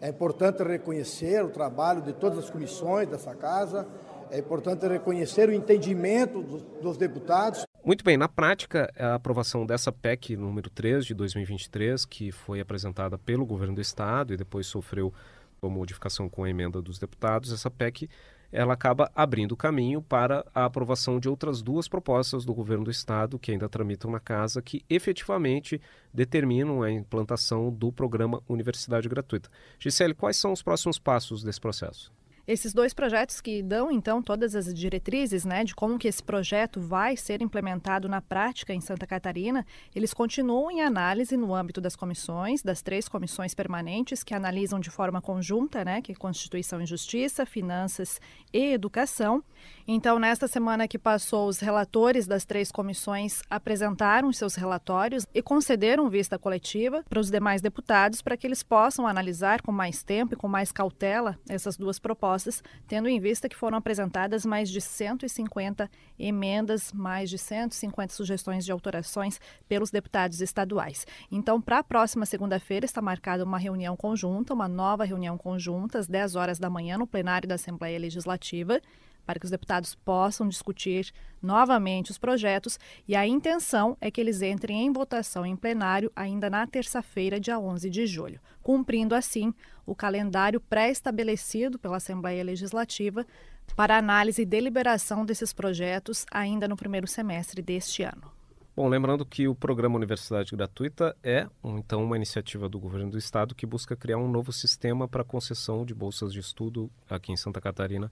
É 0.00 0.08
importante 0.08 0.62
reconhecer 0.62 1.44
o 1.44 1.48
trabalho 1.48 2.02
de 2.02 2.12
todas 2.12 2.38
as 2.38 2.50
comissões 2.50 3.08
dessa 3.08 3.34
casa, 3.34 3.86
é 4.30 4.38
importante 4.38 4.86
reconhecer 4.88 5.48
o 5.48 5.52
entendimento 5.52 6.42
dos 6.80 6.96
deputados. 6.96 7.66
Muito 7.84 8.04
bem, 8.04 8.16
na 8.16 8.28
prática, 8.28 8.92
a 8.96 9.16
aprovação 9.16 9.66
dessa 9.66 9.90
PEC 9.90 10.36
número 10.36 10.70
3 10.70 11.04
de 11.04 11.14
2023, 11.14 12.04
que 12.04 12.30
foi 12.30 12.60
apresentada 12.60 13.18
pelo 13.18 13.44
governo 13.44 13.74
do 13.74 13.80
estado 13.80 14.32
e 14.32 14.36
depois 14.36 14.68
sofreu 14.68 15.12
uma 15.60 15.68
modificação 15.68 16.28
com 16.28 16.44
a 16.44 16.50
emenda 16.50 16.80
dos 16.80 17.00
deputados, 17.00 17.52
essa 17.52 17.68
PEC 17.68 18.08
ela 18.52 18.74
acaba 18.74 19.10
abrindo 19.16 19.56
caminho 19.56 20.00
para 20.00 20.44
a 20.54 20.64
aprovação 20.64 21.18
de 21.18 21.28
outras 21.28 21.60
duas 21.60 21.88
propostas 21.88 22.44
do 22.44 22.54
governo 22.54 22.84
do 22.84 22.90
estado 22.90 23.38
que 23.38 23.50
ainda 23.50 23.68
tramitam 23.68 24.12
na 24.12 24.20
casa 24.20 24.62
que 24.62 24.84
efetivamente 24.88 25.80
determinam 26.14 26.82
a 26.82 26.90
implantação 26.90 27.72
do 27.72 27.90
programa 27.90 28.40
Universidade 28.48 29.08
Gratuita. 29.08 29.50
Gisele, 29.80 30.14
quais 30.14 30.36
são 30.36 30.52
os 30.52 30.62
próximos 30.62 31.00
passos 31.00 31.42
desse 31.42 31.60
processo? 31.60 32.12
Esses 32.46 32.74
dois 32.74 32.92
projetos 32.92 33.40
que 33.40 33.62
dão, 33.62 33.88
então, 33.88 34.20
todas 34.20 34.56
as 34.56 34.74
diretrizes 34.74 35.44
né, 35.44 35.62
de 35.62 35.76
como 35.76 35.96
que 35.96 36.08
esse 36.08 36.20
projeto 36.20 36.80
vai 36.80 37.16
ser 37.16 37.40
implementado 37.40 38.08
na 38.08 38.20
prática 38.20 38.74
em 38.74 38.80
Santa 38.80 39.06
Catarina, 39.06 39.64
eles 39.94 40.12
continuam 40.12 40.68
em 40.68 40.80
análise 40.80 41.36
no 41.36 41.54
âmbito 41.54 41.80
das 41.80 41.94
comissões, 41.94 42.60
das 42.60 42.82
três 42.82 43.08
comissões 43.08 43.54
permanentes 43.54 44.24
que 44.24 44.34
analisam 44.34 44.80
de 44.80 44.90
forma 44.90 45.22
conjunta, 45.22 45.84
né, 45.84 46.02
que 46.02 46.10
é 46.10 46.14
Constituição 46.16 46.82
e 46.82 46.86
Justiça, 46.86 47.46
Finanças 47.46 48.20
e 48.52 48.72
Educação. 48.72 49.44
Então, 49.86 50.18
nesta 50.18 50.48
semana 50.48 50.88
que 50.88 50.98
passou, 50.98 51.46
os 51.46 51.60
relatores 51.60 52.26
das 52.26 52.44
três 52.44 52.72
comissões 52.72 53.42
apresentaram 53.48 54.32
seus 54.32 54.56
relatórios 54.56 55.24
e 55.32 55.40
concederam 55.40 56.10
vista 56.10 56.36
coletiva 56.36 57.04
para 57.08 57.20
os 57.20 57.30
demais 57.30 57.62
deputados 57.62 58.20
para 58.20 58.36
que 58.36 58.48
eles 58.48 58.64
possam 58.64 59.06
analisar 59.06 59.62
com 59.62 59.70
mais 59.70 60.02
tempo 60.02 60.34
e 60.34 60.36
com 60.36 60.48
mais 60.48 60.72
cautela 60.72 61.38
essas 61.48 61.76
duas 61.76 62.00
propostas 62.00 62.31
propostas, 62.32 62.62
tendo 62.88 63.08
em 63.08 63.20
vista 63.20 63.48
que 63.48 63.56
foram 63.56 63.76
apresentadas 63.76 64.46
mais 64.46 64.70
de 64.70 64.80
150 64.80 65.90
emendas, 66.18 66.92
mais 66.92 67.28
de 67.28 67.36
150 67.36 68.12
sugestões 68.12 68.64
de 68.64 68.72
alterações 68.72 69.40
pelos 69.68 69.90
deputados 69.90 70.40
estaduais. 70.40 71.06
Então, 71.30 71.60
para 71.60 71.78
a 71.78 71.84
próxima 71.84 72.24
segunda-feira 72.24 72.86
está 72.86 73.02
marcada 73.02 73.44
uma 73.44 73.58
reunião 73.58 73.96
conjunta, 73.96 74.54
uma 74.54 74.68
nova 74.68 75.04
reunião 75.04 75.36
conjunta, 75.36 75.98
às 75.98 76.06
10 76.06 76.36
horas 76.36 76.58
da 76.58 76.70
manhã, 76.70 76.96
no 76.96 77.06
plenário 77.06 77.48
da 77.48 77.56
Assembleia 77.56 77.98
Legislativa 77.98 78.80
para 79.24 79.38
que 79.38 79.44
os 79.44 79.50
deputados 79.50 79.94
possam 79.94 80.48
discutir 80.48 81.12
novamente 81.40 82.10
os 82.10 82.18
projetos 82.18 82.78
e 83.06 83.16
a 83.16 83.26
intenção 83.26 83.96
é 84.00 84.10
que 84.10 84.20
eles 84.20 84.42
entrem 84.42 84.86
em 84.86 84.92
votação 84.92 85.44
em 85.44 85.56
plenário 85.56 86.10
ainda 86.14 86.48
na 86.48 86.66
terça-feira, 86.66 87.40
dia 87.40 87.58
11 87.58 87.90
de 87.90 88.06
julho, 88.06 88.40
cumprindo 88.62 89.14
assim 89.14 89.52
o 89.84 89.94
calendário 89.94 90.60
pré-estabelecido 90.60 91.78
pela 91.78 91.96
Assembleia 91.96 92.44
Legislativa 92.44 93.26
para 93.74 93.96
análise 93.96 94.42
e 94.42 94.46
deliberação 94.46 95.24
desses 95.24 95.52
projetos 95.52 96.26
ainda 96.30 96.68
no 96.68 96.76
primeiro 96.76 97.06
semestre 97.06 97.62
deste 97.62 98.02
ano. 98.02 98.30
Bom, 98.74 98.88
lembrando 98.88 99.26
que 99.26 99.46
o 99.46 99.54
programa 99.54 99.96
Universidade 99.96 100.56
Gratuita 100.56 101.14
é, 101.22 101.46
então, 101.62 102.02
uma 102.02 102.16
iniciativa 102.16 102.70
do 102.70 102.78
governo 102.78 103.10
do 103.10 103.18
estado 103.18 103.54
que 103.54 103.66
busca 103.66 103.94
criar 103.94 104.16
um 104.16 104.30
novo 104.30 104.50
sistema 104.50 105.06
para 105.06 105.22
concessão 105.22 105.84
de 105.84 105.94
bolsas 105.94 106.32
de 106.32 106.40
estudo 106.40 106.90
aqui 107.08 107.32
em 107.32 107.36
Santa 107.36 107.60
Catarina 107.60 108.10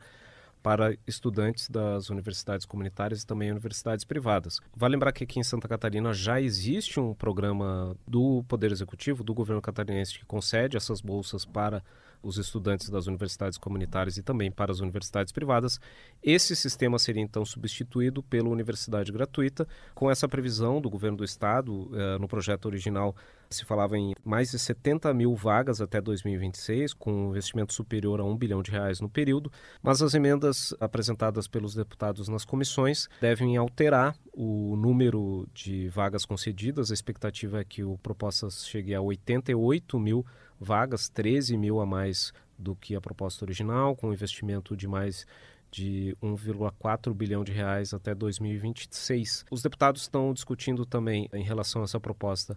para 0.63 0.97
estudantes 1.07 1.69
das 1.69 2.11
universidades 2.11 2.67
comunitárias 2.67 3.23
e 3.23 3.27
também 3.27 3.51
universidades 3.51 4.05
privadas. 4.05 4.61
Vale 4.77 4.93
lembrar 4.93 5.13
que 5.13 5.25
aqui 5.25 5.41
em 5.41 5.45
Santa 5.45 5.69
Catarina 5.69 6.13
já 6.13 6.41
existe 6.41 7.01
um 7.01 7.15
programa 7.15 7.97
do 8.07 8.45
Poder 8.49 8.71
Executivo, 8.71 9.25
do 9.25 9.35
governo 9.35 9.63
catarinense, 9.63 10.19
que 10.19 10.25
concede 10.25 10.77
essas 10.77 11.01
bolsas 11.01 11.45
para 11.45 11.83
os 12.23 12.39
estudantes 12.39 12.89
das 12.91 13.07
universidades 13.07 13.59
comunitárias 13.59 14.17
e 14.17 14.23
também 14.23 14.51
para 14.51 14.73
as 14.73 14.81
universidades 14.81 15.33
privadas. 15.33 15.81
Esse 16.23 16.55
sistema 16.55 16.99
seria 16.99 17.23
então 17.23 17.45
substituído 17.45 18.23
pela 18.23 18.49
universidade 18.49 19.13
gratuita, 19.13 19.67
com 19.95 20.11
essa 20.11 20.29
previsão 20.29 20.81
do 20.81 20.91
governo 20.91 21.19
do 21.19 21.25
estado, 21.25 21.91
eh, 21.95 22.19
no 22.19 22.29
projeto 22.29 22.67
original 22.67 23.15
se 23.51 23.65
falava 23.65 23.99
em 23.99 24.15
mais 24.25 24.53
de 24.53 24.59
70 24.59 25.13
mil 25.13 25.35
vagas 25.35 25.81
até 25.81 26.01
2026, 26.01 26.95
com 26.95 27.13
um 27.13 27.31
investimento 27.31 27.75
superior 27.75 28.21
a 28.21 28.25
um 28.25 28.37
bilhão 28.37 28.63
de 28.63 28.71
reais 28.71 29.01
no 29.01 29.09
período, 29.09 29.51
mas 29.83 30.01
as 30.01 30.15
emendas 30.15 30.73
apresentadas 30.79 31.49
pelos 31.49 31.75
deputados 31.75 32.29
nas 32.29 32.45
comissões 32.45 33.09
devem 33.21 33.57
alterar 33.57 34.17
o 34.33 34.77
número 34.77 35.49
de 35.53 35.89
vagas 35.89 36.25
concedidas. 36.25 36.91
A 36.91 36.95
expectativa 36.95 37.61
é 37.61 37.65
que 37.65 37.83
o 37.83 37.99
proposta 37.99 38.49
chegue 38.51 38.95
a 38.95 39.01
88 39.01 39.99
mil 39.99 40.25
vagas, 40.61 41.09
13 41.09 41.57
mil 41.57 41.81
a 41.81 41.87
mais 41.87 42.33
do 42.59 42.77
que 42.77 42.95
a 42.95 43.01
proposta 43.01 43.45
original, 43.45 43.97
com 43.97 44.13
investimento 44.13 44.77
de 44.77 44.87
mais 44.87 45.27
de 45.71 46.17
1,4 46.23 47.15
bilhão 47.15 47.43
de 47.43 47.53
reais 47.53 47.95
até 47.95 48.15
2026. 48.15 49.47
Os 49.51 49.63
deputados 49.63 50.03
estão 50.03 50.35
discutindo 50.35 50.85
também 50.85 51.29
em 51.33 51.43
relação 51.43 51.83
a 51.83 51.85
essa 51.85 51.99
proposta 51.99 52.57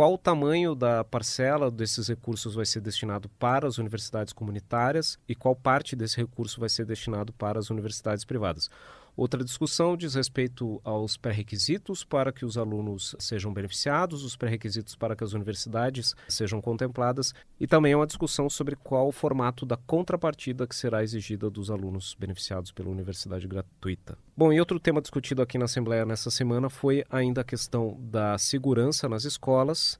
qual 0.00 0.14
o 0.14 0.18
tamanho 0.18 0.74
da 0.74 1.04
parcela 1.04 1.70
desses 1.70 2.08
recursos 2.08 2.54
vai 2.54 2.64
ser 2.64 2.80
destinado 2.80 3.28
para 3.38 3.68
as 3.68 3.76
universidades 3.76 4.32
comunitárias 4.32 5.18
e 5.28 5.34
qual 5.34 5.54
parte 5.54 5.94
desse 5.94 6.16
recurso 6.16 6.58
vai 6.58 6.70
ser 6.70 6.86
destinado 6.86 7.32
para 7.34 7.58
as 7.58 7.68
universidades 7.68 8.24
privadas. 8.24 8.70
Outra 9.16 9.44
discussão 9.44 9.96
diz 9.96 10.14
respeito 10.14 10.80
aos 10.84 11.16
pré-requisitos 11.16 12.04
para 12.04 12.32
que 12.32 12.44
os 12.44 12.56
alunos 12.56 13.14
sejam 13.18 13.52
beneficiados, 13.52 14.24
os 14.24 14.36
pré-requisitos 14.36 14.96
para 14.96 15.14
que 15.14 15.24
as 15.24 15.32
universidades 15.32 16.14
sejam 16.28 16.60
contempladas 16.60 17.34
e 17.58 17.66
também 17.66 17.94
uma 17.94 18.06
discussão 18.06 18.48
sobre 18.48 18.76
qual 18.76 19.08
o 19.08 19.12
formato 19.12 19.66
da 19.66 19.76
contrapartida 19.76 20.66
que 20.66 20.74
será 20.74 21.02
exigida 21.02 21.50
dos 21.50 21.70
alunos 21.70 22.16
beneficiados 22.18 22.72
pela 22.72 22.88
universidade 22.88 23.46
gratuita. 23.46 24.16
Bom, 24.36 24.52
e 24.52 24.60
outro 24.60 24.80
tema 24.80 25.00
discutido 25.00 25.42
aqui 25.42 25.58
na 25.58 25.66
Assembleia 25.66 26.06
nessa 26.06 26.30
semana 26.30 26.70
foi 26.70 27.04
ainda 27.10 27.42
a 27.42 27.44
questão 27.44 27.98
da 28.00 28.38
segurança 28.38 29.08
nas 29.08 29.24
escolas. 29.24 29.98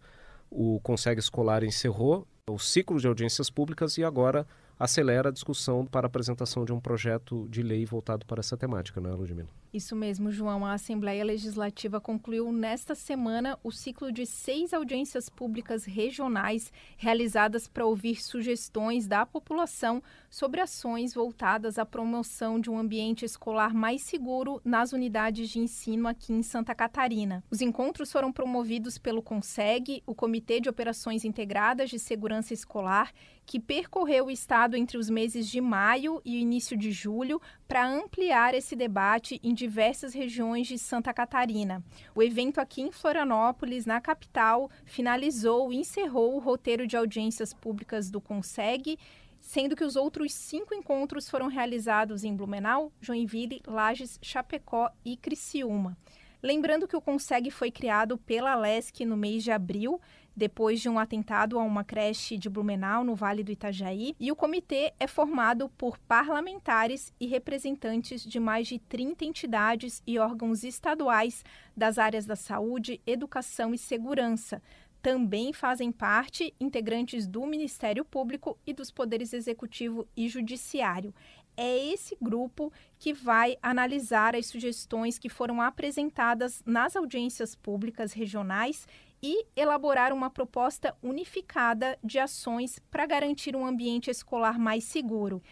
O 0.50 0.81
Consegue 0.81 1.21
Escolar 1.21 1.62
encerrou 1.62 2.26
o 2.49 2.59
ciclo 2.59 2.99
de 2.99 3.07
audiências 3.07 3.49
públicas 3.49 3.97
e 3.99 4.05
agora 4.05 4.47
acelera 4.81 5.29
a 5.29 5.33
discussão 5.33 5.85
para 5.85 6.07
a 6.07 6.09
apresentação 6.09 6.65
de 6.65 6.73
um 6.73 6.81
projeto 6.81 7.47
de 7.51 7.63
lei 7.63 7.85
voltado 7.85 8.25
para 8.25 8.41
essa 8.41 8.57
temática, 8.57 8.99
não 8.99 9.11
é, 9.11 9.15
Ludmila? 9.15 9.60
Isso 9.73 9.95
mesmo, 9.95 10.33
João. 10.33 10.67
A 10.67 10.73
Assembleia 10.73 11.25
Legislativa 11.25 12.00
concluiu 12.00 12.50
nesta 12.50 12.93
semana 12.97 13.57
o 13.62 13.71
ciclo 13.71 14.11
de 14.11 14.27
seis 14.27 14.75
audiências 14.75 15.29
públicas 15.29 15.85
regionais 15.85 16.73
realizadas 16.97 17.69
para 17.69 17.87
ouvir 17.87 18.21
sugestões 18.21 19.07
da 19.07 19.25
população 19.25 20.03
sobre 20.29 20.61
ações 20.61 21.15
voltadas 21.15 21.79
à 21.79 21.87
promoção 21.87 22.59
de 22.59 22.69
um 22.69 22.77
ambiente 22.77 23.25
escolar 23.25 23.73
mais 23.73 24.03
seguro 24.03 24.61
nas 24.65 24.93
unidades 24.93 25.49
de 25.49 25.61
ensino 25.61 26.09
aqui 26.09 26.33
em 26.33 26.43
Santa 26.43 26.75
Catarina. 26.75 27.45
Os 27.49 27.61
encontros 27.61 28.11
foram 28.11 28.33
promovidos 28.33 28.99
pelo 28.99 29.23
CONSEG, 29.23 30.03
o 30.05 30.15
Comitê 30.17 30.59
de 30.61 30.69
Operações 30.69 31.25
Integradas 31.25 31.91
de 31.91 31.99
Segurança 31.99 32.53
Escolar, 32.53 33.12
que 33.47 33.59
percorreu 33.59 34.27
o 34.27 34.31
estado 34.31 34.77
entre 34.77 34.97
os 34.97 35.11
meses 35.11 35.49
de 35.49 35.61
maio 35.61 36.21
e 36.25 36.39
início 36.41 36.77
de 36.77 36.93
julho 36.93 37.41
para 37.67 37.89
ampliar 37.89 38.55
esse 38.55 38.77
debate 38.77 39.41
em 39.43 39.53
diversas 39.61 40.14
regiões 40.14 40.67
de 40.67 40.79
Santa 40.79 41.12
Catarina. 41.12 41.85
O 42.14 42.23
evento 42.23 42.59
aqui 42.59 42.81
em 42.81 42.90
Florianópolis, 42.90 43.85
na 43.85 44.00
capital, 44.00 44.71
finalizou 44.87 45.71
e 45.71 45.76
encerrou 45.76 46.35
o 46.35 46.38
roteiro 46.38 46.87
de 46.87 46.97
audiências 46.97 47.52
públicas 47.52 48.11
do 48.11 48.23
CONSEG 48.23 48.99
sendo 49.38 49.75
que 49.75 49.85
os 49.85 49.97
outros 49.97 50.33
cinco 50.35 50.75
encontros 50.75 51.29
foram 51.29 51.49
realizados 51.49 52.25
em 52.25 52.37
Blumenau, 52.37 52.93
Joinville, 53.00 53.62
Lages, 53.67 54.19
Chapecó 54.23 54.90
e 55.05 55.17
Criciúma. 55.17 55.97
Lembrando 56.43 56.88
que 56.88 56.97
o 56.97 57.00
Conseg 57.02 57.50
foi 57.50 57.71
criado 57.71 58.17
pela 58.17 58.55
LESC 58.55 59.05
no 59.05 59.17
mês 59.17 59.45
de 59.45 59.50
abril, 59.50 60.00
depois 60.41 60.81
de 60.81 60.89
um 60.89 60.99
atentado 60.99 61.59
a 61.59 61.63
uma 61.63 61.85
creche 61.85 62.39
de 62.39 62.49
Blumenau, 62.49 63.05
no 63.05 63.15
Vale 63.15 63.45
do 63.45 63.53
Itajaí, 63.53 64.17
e 64.19 64.33
o 64.33 64.35
comitê 64.35 64.91
é 64.99 65.07
formado 65.07 65.69
por 65.77 65.99
parlamentares 65.99 67.13
e 67.21 67.27
representantes 67.27 68.25
de 68.25 68.41
mais 68.41 68.67
de 68.67 68.79
30 68.79 69.27
entidades 69.27 70.03
e 70.07 70.19
órgãos 70.19 70.65
estaduais 70.65 71.45
das 71.77 71.99
áreas 71.99 72.25
da 72.25 72.37
saúde, 72.37 73.03
educação 73.07 73.75
e 73.75 73.79
segurança. 73.79 74.63
Também 75.03 75.53
fazem 75.53 75.93
parte 75.93 76.55
integrantes 76.59 77.27
do 77.27 77.45
Ministério 77.45 78.03
Público 78.03 78.59
e 78.67 78.73
dos 78.73 78.91
poderes 78.91 79.35
executivo 79.35 80.09
e 80.17 80.27
judiciário 80.27 81.13
é 81.57 81.93
esse 81.93 82.17
grupo 82.19 82.73
que 82.99 83.13
vai 83.13 83.59
analisar 83.63 84.35
as 84.35 84.47
sugestões 84.47 85.19
que 85.19 85.29
foram 85.29 85.61
apresentadas 85.61 86.63
nas 86.65 86.97
audiências 86.97 87.55
públicas 87.55 88.15
regionais 88.15 88.87
e 89.23 89.47
elaborar 89.55 90.12
uma 90.12 90.31
proposta 90.31 90.97
unificada 91.03 91.99
de 92.03 92.19
ações 92.19 92.79
para 92.91 93.07
garantir 93.07 93.55
um 93.55 93.67
ambiente 93.67 94.11
escolar 94.11 94.59
mais 94.59 94.85
seguro. 94.85 95.43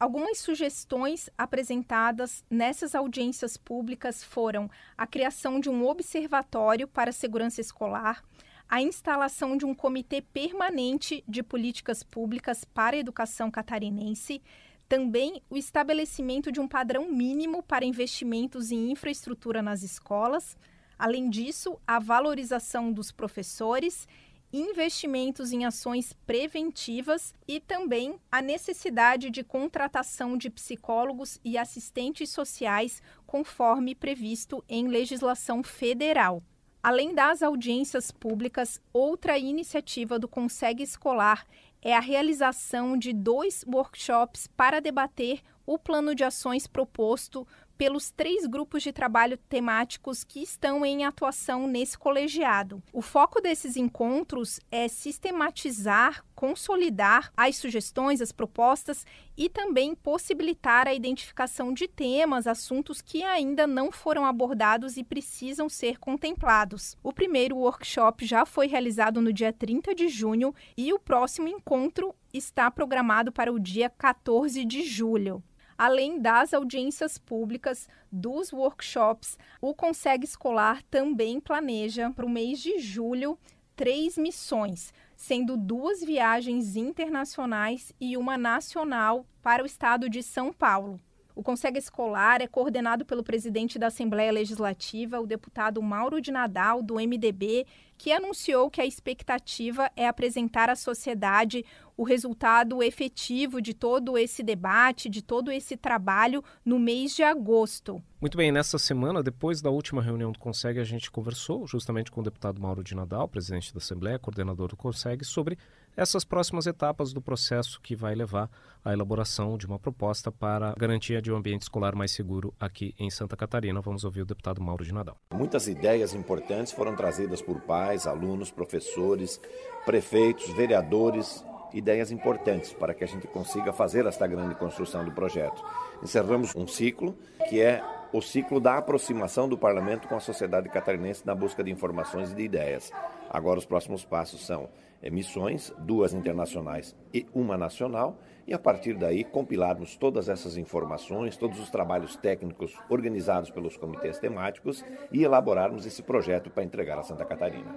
Algumas 0.00 0.38
sugestões 0.38 1.28
apresentadas 1.36 2.44
nessas 2.48 2.94
audiências 2.94 3.56
públicas 3.56 4.22
foram 4.22 4.70
a 4.96 5.06
criação 5.06 5.58
de 5.58 5.68
um 5.68 5.86
observatório 5.86 6.86
para 6.86 7.10
a 7.10 7.12
segurança 7.12 7.60
escolar, 7.60 8.22
a 8.68 8.80
instalação 8.80 9.56
de 9.56 9.66
um 9.66 9.74
comitê 9.74 10.22
permanente 10.22 11.24
de 11.26 11.42
políticas 11.42 12.04
públicas 12.04 12.64
para 12.64 12.94
a 12.94 13.00
educação 13.00 13.50
catarinense, 13.50 14.40
também 14.88 15.42
o 15.50 15.56
estabelecimento 15.56 16.52
de 16.52 16.60
um 16.60 16.68
padrão 16.68 17.10
mínimo 17.10 17.62
para 17.62 17.84
investimentos 17.84 18.70
em 18.70 18.92
infraestrutura 18.92 19.60
nas 19.60 19.82
escolas. 19.82 20.56
Além 20.98 21.30
disso, 21.30 21.78
a 21.86 21.98
valorização 21.98 22.92
dos 22.92 23.12
professores, 23.12 24.08
investimentos 24.52 25.52
em 25.52 25.64
ações 25.64 26.12
preventivas 26.26 27.34
e 27.46 27.60
também 27.60 28.18
a 28.32 28.42
necessidade 28.42 29.30
de 29.30 29.44
contratação 29.44 30.36
de 30.36 30.50
psicólogos 30.50 31.38
e 31.44 31.56
assistentes 31.56 32.30
sociais, 32.30 33.02
conforme 33.26 33.94
previsto 33.94 34.64
em 34.68 34.88
legislação 34.88 35.62
federal. 35.62 36.42
Além 36.82 37.14
das 37.14 37.42
audiências 37.42 38.10
públicas, 38.10 38.80
outra 38.92 39.38
iniciativa 39.38 40.18
do 40.18 40.26
Consegue 40.26 40.82
Escolar 40.82 41.46
é 41.82 41.94
a 41.94 42.00
realização 42.00 42.96
de 42.96 43.12
dois 43.12 43.64
workshops 43.66 44.46
para 44.46 44.80
debater 44.80 45.42
o 45.66 45.78
plano 45.78 46.14
de 46.14 46.24
ações 46.24 46.66
proposto 46.66 47.46
pelos 47.78 48.10
três 48.10 48.44
grupos 48.44 48.82
de 48.82 48.92
trabalho 48.92 49.38
temáticos 49.48 50.24
que 50.24 50.42
estão 50.42 50.84
em 50.84 51.04
atuação 51.04 51.68
nesse 51.68 51.96
colegiado. 51.96 52.82
O 52.92 53.00
foco 53.00 53.40
desses 53.40 53.76
encontros 53.76 54.58
é 54.68 54.88
sistematizar, 54.88 56.24
consolidar 56.34 57.32
as 57.36 57.56
sugestões, 57.56 58.20
as 58.20 58.32
propostas 58.32 59.06
e 59.36 59.48
também 59.48 59.94
possibilitar 59.94 60.88
a 60.88 60.94
identificação 60.94 61.72
de 61.72 61.86
temas, 61.86 62.48
assuntos 62.48 63.00
que 63.00 63.22
ainda 63.22 63.66
não 63.66 63.92
foram 63.92 64.26
abordados 64.26 64.96
e 64.96 65.04
precisam 65.04 65.68
ser 65.68 65.98
contemplados. 65.98 66.96
O 67.02 67.12
primeiro 67.12 67.56
workshop 67.56 68.26
já 68.26 68.44
foi 68.44 68.66
realizado 68.66 69.20
no 69.20 69.32
dia 69.32 69.52
30 69.52 69.94
de 69.94 70.08
junho 70.08 70.52
e 70.76 70.92
o 70.92 70.98
próximo 70.98 71.46
encontro 71.46 72.12
está 72.32 72.68
programado 72.70 73.30
para 73.30 73.52
o 73.52 73.58
dia 73.58 73.88
14 73.88 74.64
de 74.64 74.82
julho. 74.82 75.42
Além 75.78 76.20
das 76.20 76.52
audiências 76.52 77.16
públicas, 77.16 77.88
dos 78.10 78.52
workshops, 78.52 79.38
o 79.60 79.72
Consegue 79.72 80.24
Escolar 80.24 80.82
também 80.90 81.38
planeja 81.38 82.10
para 82.10 82.26
o 82.26 82.28
mês 82.28 82.60
de 82.60 82.80
julho 82.80 83.38
três 83.76 84.18
missões, 84.18 84.92
sendo 85.14 85.56
duas 85.56 86.02
viagens 86.02 86.74
internacionais 86.74 87.92
e 88.00 88.16
uma 88.16 88.36
nacional 88.36 89.24
para 89.40 89.62
o 89.62 89.66
estado 89.66 90.10
de 90.10 90.20
São 90.20 90.52
Paulo. 90.52 91.00
O 91.38 91.42
Consegue 91.44 91.78
Escolar 91.78 92.42
é 92.42 92.48
coordenado 92.48 93.04
pelo 93.04 93.22
presidente 93.22 93.78
da 93.78 93.86
Assembleia 93.86 94.32
Legislativa, 94.32 95.20
o 95.20 95.26
deputado 95.26 95.80
Mauro 95.80 96.20
de 96.20 96.32
Nadal, 96.32 96.82
do 96.82 96.96
MDB, 96.96 97.64
que 97.96 98.10
anunciou 98.10 98.68
que 98.68 98.80
a 98.80 98.84
expectativa 98.84 99.88
é 99.94 100.08
apresentar 100.08 100.68
à 100.68 100.74
sociedade 100.74 101.64
o 101.96 102.02
resultado 102.02 102.82
efetivo 102.82 103.62
de 103.62 103.72
todo 103.72 104.18
esse 104.18 104.42
debate, 104.42 105.08
de 105.08 105.22
todo 105.22 105.52
esse 105.52 105.76
trabalho 105.76 106.42
no 106.64 106.76
mês 106.76 107.14
de 107.14 107.22
agosto. 107.22 108.02
Muito 108.20 108.36
bem, 108.36 108.50
nessa 108.50 108.76
semana, 108.76 109.22
depois 109.22 109.62
da 109.62 109.70
última 109.70 110.02
reunião 110.02 110.32
do 110.32 110.40
Consegue, 110.40 110.80
a 110.80 110.84
gente 110.84 111.08
conversou 111.08 111.68
justamente 111.68 112.10
com 112.10 112.20
o 112.20 112.24
deputado 112.24 112.60
Mauro 112.60 112.82
de 112.82 112.96
Nadal, 112.96 113.28
presidente 113.28 113.72
da 113.72 113.78
Assembleia, 113.78 114.18
coordenador 114.18 114.66
do 114.66 114.76
Consegue, 114.76 115.24
sobre 115.24 115.56
essas 115.98 116.24
próximas 116.24 116.64
etapas 116.68 117.12
do 117.12 117.20
processo 117.20 117.80
que 117.80 117.96
vai 117.96 118.14
levar 118.14 118.48
à 118.84 118.92
elaboração 118.92 119.58
de 119.58 119.66
uma 119.66 119.80
proposta 119.80 120.30
para 120.30 120.72
garantia 120.78 121.20
de 121.20 121.32
um 121.32 121.36
ambiente 121.36 121.62
escolar 121.62 121.96
mais 121.96 122.12
seguro 122.12 122.54
aqui 122.60 122.94
em 123.00 123.10
Santa 123.10 123.36
Catarina. 123.36 123.80
Vamos 123.80 124.04
ouvir 124.04 124.22
o 124.22 124.24
deputado 124.24 124.62
Mauro 124.62 124.84
de 124.84 124.94
Nadal. 124.94 125.16
Muitas 125.34 125.66
ideias 125.66 126.14
importantes 126.14 126.72
foram 126.72 126.94
trazidas 126.94 127.42
por 127.42 127.60
pais, 127.62 128.06
alunos, 128.06 128.48
professores, 128.48 129.40
prefeitos, 129.84 130.48
vereadores, 130.50 131.44
ideias 131.74 132.12
importantes 132.12 132.72
para 132.72 132.94
que 132.94 133.02
a 133.02 133.06
gente 133.08 133.26
consiga 133.26 133.72
fazer 133.72 134.06
esta 134.06 134.24
grande 134.24 134.54
construção 134.54 135.04
do 135.04 135.10
projeto. 135.10 135.60
Encerramos 136.00 136.54
um 136.54 136.68
ciclo 136.68 137.18
que 137.48 137.60
é 137.60 137.82
o 138.12 138.22
ciclo 138.22 138.60
da 138.60 138.78
aproximação 138.78 139.48
do 139.48 139.58
parlamento 139.58 140.06
com 140.06 140.16
a 140.16 140.20
sociedade 140.20 140.68
catarinense 140.68 141.26
na 141.26 141.34
busca 141.34 141.64
de 141.64 141.72
informações 141.72 142.30
e 142.30 142.34
de 142.36 142.42
ideias. 142.42 142.92
Agora 143.30 143.58
os 143.58 143.66
próximos 143.66 144.04
passos 144.04 144.46
são 144.46 144.68
emissões, 145.02 145.72
duas 145.78 146.12
internacionais 146.12 146.96
e 147.12 147.26
uma 147.34 147.56
nacional, 147.56 148.18
e 148.46 148.54
a 148.54 148.58
partir 148.58 148.94
daí 148.94 149.22
compilarmos 149.24 149.96
todas 149.96 150.28
essas 150.28 150.56
informações, 150.56 151.36
todos 151.36 151.60
os 151.60 151.70
trabalhos 151.70 152.16
técnicos 152.16 152.74
organizados 152.88 153.50
pelos 153.50 153.76
comitês 153.76 154.18
temáticos 154.18 154.84
e 155.12 155.22
elaborarmos 155.22 155.86
esse 155.86 156.02
projeto 156.02 156.50
para 156.50 156.64
entregar 156.64 156.98
a 156.98 157.02
Santa 157.02 157.24
Catarina. 157.24 157.76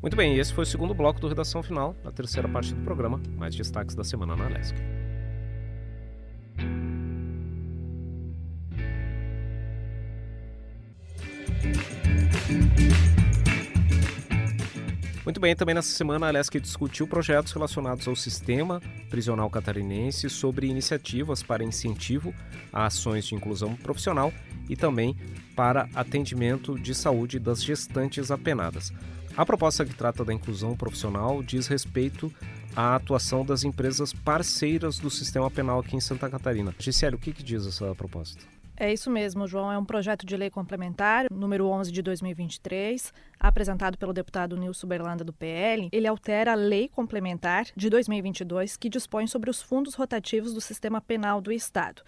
Muito 0.00 0.16
bem, 0.16 0.36
esse 0.36 0.52
foi 0.52 0.64
o 0.64 0.66
segundo 0.66 0.92
bloco 0.92 1.20
do 1.20 1.28
Redação 1.28 1.62
Final, 1.62 1.94
na 2.02 2.10
terceira 2.10 2.48
parte 2.48 2.74
do 2.74 2.82
programa, 2.82 3.20
mais 3.36 3.54
destaques 3.54 3.94
da 3.94 4.02
semana 4.02 4.34
na 4.34 4.46
Alesc. 4.46 4.74
Muito 15.24 15.40
bem, 15.40 15.54
também 15.54 15.74
nessa 15.74 15.94
semana 15.96 16.26
a 16.26 16.28
Alesc 16.30 16.58
discutiu 16.58 17.06
projetos 17.06 17.52
relacionados 17.52 18.08
ao 18.08 18.16
sistema 18.16 18.82
prisional 19.08 19.48
catarinense 19.48 20.28
sobre 20.28 20.66
iniciativas 20.66 21.44
para 21.44 21.62
incentivo 21.62 22.34
a 22.72 22.86
ações 22.86 23.26
de 23.26 23.36
inclusão 23.36 23.76
profissional 23.76 24.32
e 24.68 24.74
também 24.74 25.16
para 25.54 25.88
atendimento 25.94 26.76
de 26.76 26.92
saúde 26.92 27.38
das 27.38 27.62
gestantes 27.62 28.32
apenadas. 28.32 28.92
A 29.36 29.46
proposta 29.46 29.84
que 29.84 29.94
trata 29.94 30.24
da 30.24 30.34
inclusão 30.34 30.76
profissional 30.76 31.40
diz 31.40 31.68
respeito 31.68 32.32
à 32.74 32.96
atuação 32.96 33.44
das 33.44 33.62
empresas 33.62 34.12
parceiras 34.12 34.98
do 34.98 35.10
sistema 35.10 35.50
penal 35.50 35.78
aqui 35.78 35.94
em 35.94 36.00
Santa 36.00 36.28
Catarina. 36.28 36.74
Gisele, 36.78 37.14
o 37.14 37.18
que, 37.18 37.32
que 37.32 37.44
diz 37.44 37.64
essa 37.64 37.94
proposta? 37.94 38.42
É 38.82 38.92
isso 38.92 39.08
mesmo, 39.08 39.46
João. 39.46 39.70
É 39.70 39.78
um 39.78 39.84
projeto 39.84 40.26
de 40.26 40.36
lei 40.36 40.50
complementar, 40.50 41.26
número 41.30 41.68
11 41.68 41.92
de 41.92 42.02
2023, 42.02 43.14
apresentado 43.38 43.96
pelo 43.96 44.12
deputado 44.12 44.56
Nilson 44.56 44.88
Berlanda 44.88 45.22
do 45.22 45.32
PL. 45.32 45.88
Ele 45.92 46.08
altera 46.08 46.50
a 46.50 46.56
lei 46.56 46.88
complementar 46.88 47.66
de 47.76 47.88
2022, 47.88 48.76
que 48.76 48.88
dispõe 48.88 49.28
sobre 49.28 49.48
os 49.48 49.62
fundos 49.62 49.94
rotativos 49.94 50.52
do 50.52 50.60
sistema 50.60 51.00
penal 51.00 51.40
do 51.40 51.52
Estado. 51.52 52.02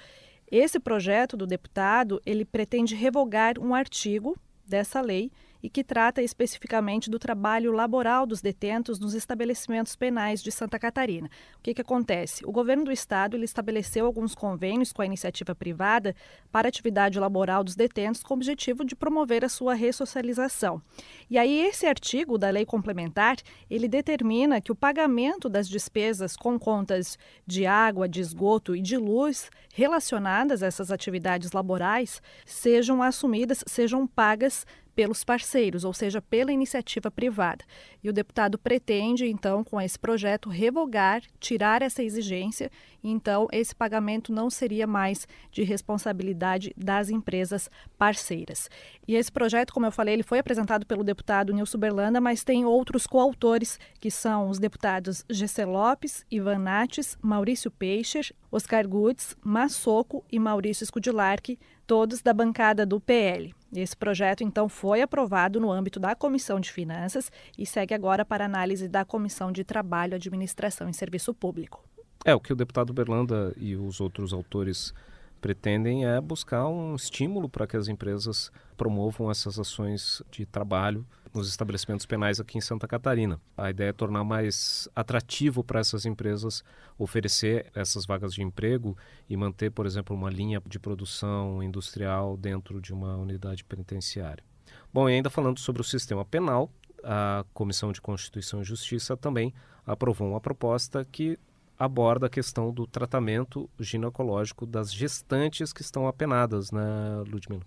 Esse 0.50 0.80
projeto 0.80 1.36
do 1.36 1.46
deputado, 1.46 2.20
ele 2.26 2.44
pretende 2.44 2.96
revogar 2.96 3.56
um 3.56 3.72
artigo 3.72 4.36
dessa 4.66 5.00
lei 5.00 5.30
e 5.64 5.70
que 5.70 5.82
trata 5.82 6.20
especificamente 6.20 7.08
do 7.08 7.18
trabalho 7.18 7.72
laboral 7.72 8.26
dos 8.26 8.42
detentos 8.42 9.00
nos 9.00 9.14
estabelecimentos 9.14 9.96
penais 9.96 10.42
de 10.42 10.52
Santa 10.52 10.78
Catarina. 10.78 11.30
O 11.56 11.62
que, 11.62 11.72
que 11.72 11.80
acontece? 11.80 12.44
O 12.44 12.52
governo 12.52 12.84
do 12.84 12.92
estado 12.92 13.34
ele 13.34 13.46
estabeleceu 13.46 14.04
alguns 14.04 14.34
convênios 14.34 14.92
com 14.92 15.00
a 15.00 15.06
iniciativa 15.06 15.54
privada 15.54 16.14
para 16.52 16.68
atividade 16.68 17.18
laboral 17.18 17.64
dos 17.64 17.74
detentos 17.74 18.22
com 18.22 18.34
o 18.34 18.36
objetivo 18.36 18.84
de 18.84 18.94
promover 18.94 19.42
a 19.42 19.48
sua 19.48 19.72
ressocialização. 19.72 20.82
E 21.30 21.38
aí 21.38 21.58
esse 21.62 21.86
artigo 21.86 22.36
da 22.36 22.50
lei 22.50 22.66
complementar, 22.66 23.38
ele 23.70 23.88
determina 23.88 24.60
que 24.60 24.70
o 24.70 24.76
pagamento 24.76 25.48
das 25.48 25.66
despesas 25.66 26.36
com 26.36 26.58
contas 26.58 27.18
de 27.46 27.64
água, 27.64 28.06
de 28.06 28.20
esgoto 28.20 28.76
e 28.76 28.82
de 28.82 28.98
luz 28.98 29.48
relacionadas 29.72 30.62
a 30.62 30.66
essas 30.66 30.90
atividades 30.90 31.52
laborais 31.52 32.20
sejam 32.44 33.02
assumidas, 33.02 33.64
sejam 33.66 34.06
pagas 34.06 34.66
pelos 34.94 35.24
parceiros, 35.24 35.84
ou 35.84 35.92
seja, 35.92 36.22
pela 36.22 36.52
iniciativa 36.52 37.10
privada. 37.10 37.64
E 38.02 38.08
o 38.08 38.12
deputado 38.12 38.58
pretende, 38.58 39.26
então, 39.26 39.64
com 39.64 39.80
esse 39.80 39.98
projeto, 39.98 40.48
revogar, 40.48 41.22
tirar 41.40 41.82
essa 41.82 42.02
exigência, 42.02 42.70
e 43.02 43.10
então 43.10 43.48
esse 43.52 43.74
pagamento 43.74 44.32
não 44.32 44.48
seria 44.48 44.86
mais 44.86 45.26
de 45.50 45.62
responsabilidade 45.62 46.72
das 46.76 47.10
empresas 47.10 47.70
parceiras. 47.98 48.70
E 49.06 49.14
esse 49.14 49.30
projeto, 49.30 49.72
como 49.72 49.86
eu 49.86 49.92
falei, 49.92 50.14
ele 50.14 50.22
foi 50.22 50.38
apresentado 50.38 50.86
pelo 50.86 51.04
deputado 51.04 51.52
Nilson 51.52 51.78
Berlanda, 51.78 52.20
mas 52.20 52.44
tem 52.44 52.64
outros 52.64 53.06
coautores, 53.06 53.78
que 54.00 54.10
são 54.10 54.48
os 54.48 54.58
deputados 54.58 55.24
Gessé 55.28 55.66
Lopes, 55.66 56.24
Ivan 56.30 56.58
Nates, 56.58 57.18
Maurício 57.20 57.70
Peixer, 57.70 58.32
Oscar 58.50 58.86
Gudes, 58.86 59.36
Massoco 59.42 60.24
e 60.30 60.38
Maurício 60.38 60.86
Scudilarque, 60.86 61.58
todos 61.86 62.22
da 62.22 62.32
bancada 62.32 62.84
do 62.84 63.00
PL. 63.00 63.54
Esse 63.74 63.96
projeto, 63.96 64.44
então, 64.44 64.68
foi 64.68 65.02
aprovado 65.02 65.60
no 65.60 65.70
âmbito 65.70 65.98
da 65.98 66.14
Comissão 66.14 66.60
de 66.60 66.70
Finanças 66.70 67.30
e 67.58 67.66
segue 67.66 67.94
agora 67.94 68.24
para 68.24 68.44
análise 68.44 68.88
da 68.88 69.04
Comissão 69.04 69.50
de 69.50 69.64
Trabalho, 69.64 70.14
Administração 70.14 70.88
e 70.88 70.94
Serviço 70.94 71.34
Público. 71.34 71.84
É, 72.24 72.34
o 72.34 72.40
que 72.40 72.52
o 72.52 72.56
deputado 72.56 72.92
Berlanda 72.92 73.52
e 73.56 73.76
os 73.76 74.00
outros 74.00 74.32
autores 74.32 74.94
pretendem 75.40 76.06
é 76.06 76.20
buscar 76.20 76.66
um 76.68 76.94
estímulo 76.94 77.48
para 77.48 77.66
que 77.66 77.76
as 77.76 77.86
empresas 77.88 78.50
promovam 78.76 79.30
essas 79.30 79.58
ações 79.58 80.22
de 80.30 80.46
trabalho 80.46 81.06
nos 81.34 81.48
estabelecimentos 81.48 82.06
penais 82.06 82.38
aqui 82.38 82.56
em 82.56 82.60
Santa 82.60 82.86
Catarina. 82.86 83.40
A 83.56 83.70
ideia 83.70 83.88
é 83.88 83.92
tornar 83.92 84.22
mais 84.22 84.88
atrativo 84.94 85.64
para 85.64 85.80
essas 85.80 86.06
empresas 86.06 86.62
oferecer 86.96 87.70
essas 87.74 88.06
vagas 88.06 88.32
de 88.32 88.42
emprego 88.42 88.96
e 89.28 89.36
manter, 89.36 89.70
por 89.70 89.84
exemplo, 89.84 90.14
uma 90.14 90.30
linha 90.30 90.62
de 90.64 90.78
produção 90.78 91.62
industrial 91.62 92.36
dentro 92.36 92.80
de 92.80 92.92
uma 92.92 93.16
unidade 93.16 93.64
penitenciária. 93.64 94.44
Bom, 94.92 95.08
e 95.08 95.14
ainda 95.14 95.28
falando 95.28 95.58
sobre 95.58 95.82
o 95.82 95.84
sistema 95.84 96.24
penal, 96.24 96.70
a 97.02 97.44
Comissão 97.52 97.92
de 97.92 98.00
Constituição 98.00 98.62
e 98.62 98.64
Justiça 98.64 99.16
também 99.16 99.52
aprovou 99.84 100.28
uma 100.28 100.40
proposta 100.40 101.04
que 101.04 101.38
aborda 101.78 102.26
a 102.26 102.30
questão 102.30 102.72
do 102.72 102.86
tratamento 102.86 103.68
ginecológico 103.78 104.64
das 104.64 104.92
gestantes 104.92 105.72
que 105.72 105.82
estão 105.82 106.06
apenadas, 106.06 106.70
né, 106.70 106.82
Ludmila? 107.26 107.62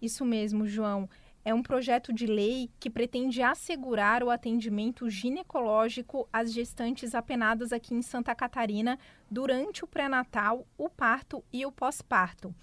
Isso 0.00 0.24
mesmo, 0.24 0.66
João. 0.66 1.08
É 1.44 1.52
um 1.52 1.62
projeto 1.62 2.12
de 2.12 2.24
lei 2.24 2.70
que 2.78 2.88
pretende 2.88 3.42
assegurar 3.42 4.22
o 4.22 4.30
atendimento 4.30 5.10
ginecológico 5.10 6.28
às 6.32 6.52
gestantes 6.52 7.16
apenadas 7.16 7.72
aqui 7.72 7.94
em 7.94 8.02
Santa 8.02 8.32
Catarina 8.32 8.96
durante 9.28 9.82
o 9.82 9.88
pré-natal, 9.88 10.64
o 10.78 10.88
parto 10.88 11.44
e 11.52 11.66
o 11.66 11.72
pós-parto. 11.72 12.54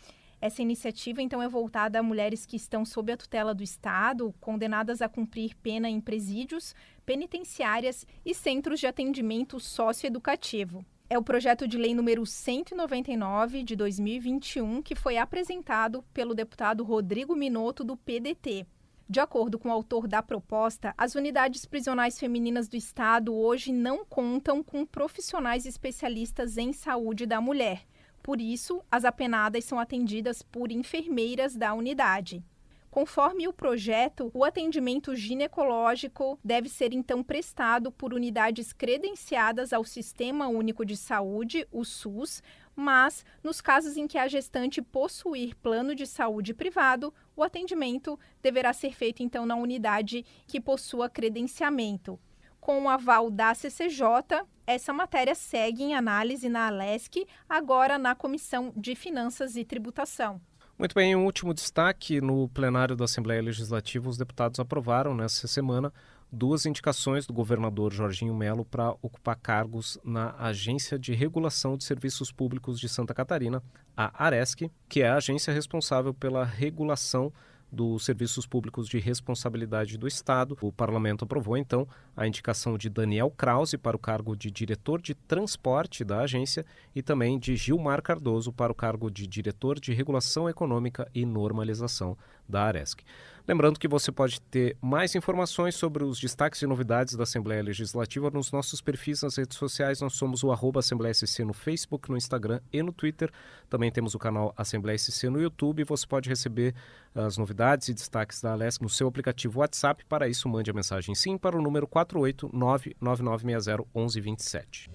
Essa 0.42 0.62
iniciativa, 0.62 1.22
então, 1.22 1.42
é 1.42 1.50
voltada 1.50 2.00
a 2.00 2.04
mulheres 2.04 2.46
que 2.46 2.56
estão 2.56 2.86
sob 2.86 3.12
a 3.12 3.18
tutela 3.18 3.54
do 3.54 3.62
Estado, 3.62 4.34
condenadas 4.40 5.02
a 5.02 5.10
cumprir 5.10 5.58
pena 5.58 5.90
em 5.90 6.00
presídios, 6.00 6.74
penitenciárias 7.06 8.08
e 8.26 8.34
centros 8.34 8.80
de 8.80 8.88
atendimento 8.88 9.60
socioeducativo. 9.60 10.86
É 11.12 11.18
o 11.18 11.24
projeto 11.24 11.68
de 11.68 11.76
lei 11.76 11.96
número 11.96 12.24
199 12.24 13.64
de 13.64 13.76
2021 13.76 14.80
que 14.84 14.94
foi 14.94 15.18
apresentado 15.18 16.04
pelo 16.14 16.36
deputado 16.36 16.84
Rodrigo 16.84 17.36
Minotto 17.36 17.84
do 17.84 17.98
PDT. 17.98 18.68
De 19.10 19.20
acordo 19.20 19.58
com 19.58 19.70
o 19.70 19.72
autor 19.72 20.08
da 20.08 20.22
proposta, 20.22 20.94
as 20.96 21.16
unidades 21.16 21.66
prisionais 21.66 22.20
femininas 22.20 22.68
do 22.68 22.78
estado 22.78 23.34
hoje 23.34 23.74
não 23.74 24.06
contam 24.06 24.62
com 24.62 24.86
profissionais 24.86 25.66
especialistas 25.66 26.58
em 26.58 26.72
saúde 26.72 27.26
da 27.26 27.42
mulher. 27.42 27.88
Por 28.22 28.40
isso, 28.40 28.84
as 28.92 29.04
apenadas 29.04 29.66
são 29.66 29.80
atendidas 29.80 30.44
por 30.44 30.72
enfermeiras 30.72 31.56
da 31.56 31.74
unidade. 31.74 32.44
Conforme 32.92 33.48
o 33.48 33.54
projeto, 33.54 34.32
o 34.34 34.44
atendimento 34.44 35.16
ginecológico 35.16 36.40
deve 36.44 36.68
ser 36.68 36.92
então 36.92 37.24
prestado 37.24 37.92
por 37.92 38.16
unidades 38.16 38.74
credenciadas 38.74 39.72
ao 39.72 39.84
Sistema 39.84 40.48
Único 40.48 40.84
de 40.84 40.98
Saúde, 40.98 41.68
o 41.72 41.86
SUS, 41.86 42.42
mas 42.76 43.24
nos 43.44 43.62
casos 43.62 43.96
em 43.96 44.08
que 44.08 44.18
a 44.18 44.28
gestante 44.28 44.82
possuir 44.82 45.56
plano 45.58 45.94
de 45.94 46.08
saúde 46.08 46.52
privado, 46.52 47.14
o 47.36 47.44
atendimento 47.44 48.20
deverá 48.42 48.74
ser 48.74 48.96
feito 48.96 49.22
então 49.22 49.46
na 49.46 49.56
unidade 49.56 50.26
que 50.48 50.60
possua 50.60 51.08
credenciamento. 51.08 52.20
Com 52.60 52.84
o 52.84 52.90
aval 52.90 53.30
da 53.30 53.54
CCJ, 53.54 54.46
essa 54.66 54.92
matéria 54.92 55.36
segue 55.36 55.84
em 55.84 55.94
análise 55.94 56.50
na 56.50 56.68
Alesc, 56.68 57.24
agora 57.48 58.00
na 58.00 58.16
Comissão 58.16 58.74
de 58.76 58.96
Finanças 58.96 59.56
e 59.56 59.64
Tributação. 59.64 60.42
Muito 60.80 60.96
bem, 60.96 61.14
um 61.14 61.26
último 61.26 61.54
destaque. 61.54 62.22
No 62.22 62.48
plenário 62.48 62.96
da 62.96 63.04
Assembleia 63.04 63.42
Legislativa, 63.42 64.08
os 64.08 64.18
deputados 64.18 64.62
aprovaram 64.62 65.14
nessa 65.14 65.46
semana 65.46 65.92
duas 66.32 66.66
indicações 66.66 67.28
do 67.28 67.34
governador 67.34 67.92
Jorginho 67.92 68.34
Melo 68.34 68.64
para 68.64 68.92
ocupar 69.02 69.36
cargos 69.36 70.00
na 70.06 70.34
Agência 70.40 70.98
de 70.98 71.14
Regulação 71.14 71.76
de 71.76 71.84
Serviços 71.84 72.32
Públicos 72.32 72.80
de 72.80 72.88
Santa 72.88 73.14
Catarina, 73.14 73.62
a 73.98 74.24
ARESC, 74.24 74.72
que 74.88 75.02
é 75.02 75.10
a 75.10 75.18
agência 75.18 75.54
responsável 75.54 76.14
pela 76.14 76.46
regulação 76.46 77.34
dos 77.72 78.06
serviços 78.06 78.46
públicos 78.46 78.88
de 78.88 79.00
responsabilidade 79.00 79.98
do 79.98 80.08
Estado. 80.08 80.58
O 80.62 80.72
parlamento 80.72 81.24
aprovou, 81.24 81.58
então, 81.58 81.88
a 82.16 82.28
indicação 82.28 82.78
de 82.78 82.90
Daniel 82.90 83.32
Krause 83.32 83.78
para 83.78 83.96
o 83.96 84.00
cargo 84.00 84.36
de 84.36 84.50
diretor 84.50 85.02
de 85.02 85.14
transporte 85.14 86.04
da 86.04 86.20
agência 86.20 86.66
e 86.96 87.02
também 87.02 87.38
de 87.38 87.56
Gilmar 87.56 88.02
Cardoso 88.02 88.52
para 88.52 88.72
o 88.72 88.76
cargo 88.76 89.10
de 89.10 89.28
diretor 89.28 89.80
de 89.80 89.94
regulação 89.94 90.50
econômica 90.50 91.10
e 91.14 91.26
normalização 91.26 92.18
da 92.48 92.64
Aresc. 92.64 93.04
Lembrando 93.50 93.80
que 93.80 93.88
você 93.88 94.12
pode 94.12 94.40
ter 94.40 94.78
mais 94.80 95.16
informações 95.16 95.74
sobre 95.74 96.04
os 96.04 96.20
destaques 96.20 96.62
e 96.62 96.68
novidades 96.68 97.16
da 97.16 97.24
Assembleia 97.24 97.64
Legislativa 97.64 98.30
nos 98.30 98.52
nossos 98.52 98.80
perfis 98.80 99.24
nas 99.24 99.38
redes 99.38 99.58
sociais. 99.58 100.02
Nós 100.02 100.14
somos 100.14 100.44
o 100.44 100.52
arroba 100.52 100.82
Assembleia 100.82 101.12
SC 101.12 101.44
no 101.44 101.52
Facebook, 101.52 102.12
no 102.12 102.16
Instagram 102.16 102.60
e 102.72 102.84
no 102.84 102.94
Twitter. 102.94 103.32
Também 103.68 103.92
temos 103.92 104.14
o 104.14 104.20
canal 104.20 104.54
Assembleia 104.56 104.96
SC 105.00 105.32
no 105.32 105.42
YouTube. 105.42 105.84
Você 105.84 106.06
pode 106.06 106.30
receber 106.30 106.76
as 107.16 107.40
novidades 107.40 107.88
e 107.88 107.94
destaques 107.96 108.40
da 108.40 108.52
Alesc 108.52 108.84
no 108.84 108.90
seu 108.90 109.08
aplicativo 109.08 109.62
WhatsApp. 109.62 110.06
Para 110.06 110.28
isso, 110.28 110.48
mande 110.48 110.70
a 110.70 110.74
mensagem 110.76 111.16
sim 111.16 111.36
para 111.36 111.58
o 111.58 111.62
número 111.62 111.88
489 111.88 112.96
9960 113.02 113.84
1127. 113.96 114.92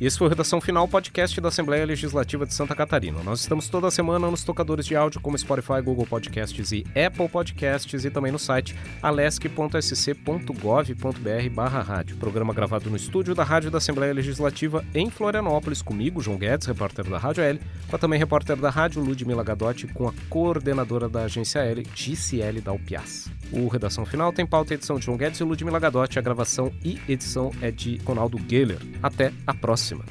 E 0.00 0.06
esse 0.06 0.16
foi 0.16 0.28
o 0.28 0.30
Redação 0.30 0.60
Final, 0.60 0.86
podcast 0.86 1.40
da 1.40 1.48
Assembleia 1.48 1.84
Legislativa 1.84 2.46
de 2.46 2.54
Santa 2.54 2.72
Catarina. 2.72 3.20
Nós 3.24 3.40
estamos 3.40 3.68
toda 3.68 3.90
semana 3.90 4.30
nos 4.30 4.44
tocadores 4.44 4.86
de 4.86 4.94
áudio 4.94 5.20
como 5.20 5.36
Spotify, 5.36 5.82
Google 5.82 6.06
Podcasts 6.06 6.70
e 6.70 6.84
Apple 6.94 7.28
Podcasts 7.28 8.04
e 8.04 8.10
também 8.10 8.30
no 8.30 8.38
site 8.38 8.76
alesc.sc.gov.br 9.02 11.50
barra 11.52 11.82
rádio. 11.82 12.16
Programa 12.16 12.54
gravado 12.54 12.88
no 12.88 12.96
estúdio 12.96 13.34
da 13.34 13.42
Rádio 13.42 13.72
da 13.72 13.78
Assembleia 13.78 14.14
Legislativa 14.14 14.84
em 14.94 15.10
Florianópolis, 15.10 15.82
comigo, 15.82 16.22
João 16.22 16.38
Guedes, 16.38 16.68
repórter 16.68 17.04
da 17.04 17.18
Rádio 17.18 17.42
L, 17.42 17.60
com 17.90 17.98
também 17.98 18.20
repórter 18.20 18.56
da 18.56 18.70
Rádio 18.70 19.02
Ludmila 19.02 19.42
Gadotti, 19.42 19.88
com 19.88 20.06
a 20.06 20.14
coordenadora 20.30 21.08
da 21.08 21.22
agência 21.22 21.58
L, 21.58 21.84
GCL 21.92 22.60
da 22.60 22.72
UPIAS. 22.72 23.28
O 23.52 23.68
Redação 23.68 24.04
Final 24.04 24.32
tem 24.32 24.46
pauta 24.46 24.74
e 24.74 24.76
edição 24.76 24.98
de 24.98 25.06
João 25.06 25.16
Guedes 25.16 25.40
e 25.40 25.44
Ludmila 25.44 25.78
Gadotti. 25.78 26.18
A 26.18 26.22
gravação 26.22 26.72
e 26.84 26.98
edição 27.08 27.50
é 27.62 27.70
de 27.70 27.98
Ronaldo 28.04 28.38
Geller. 28.48 28.78
Até 29.02 29.32
a 29.46 29.54
próxima 29.54 29.78
próxima. 29.78 30.04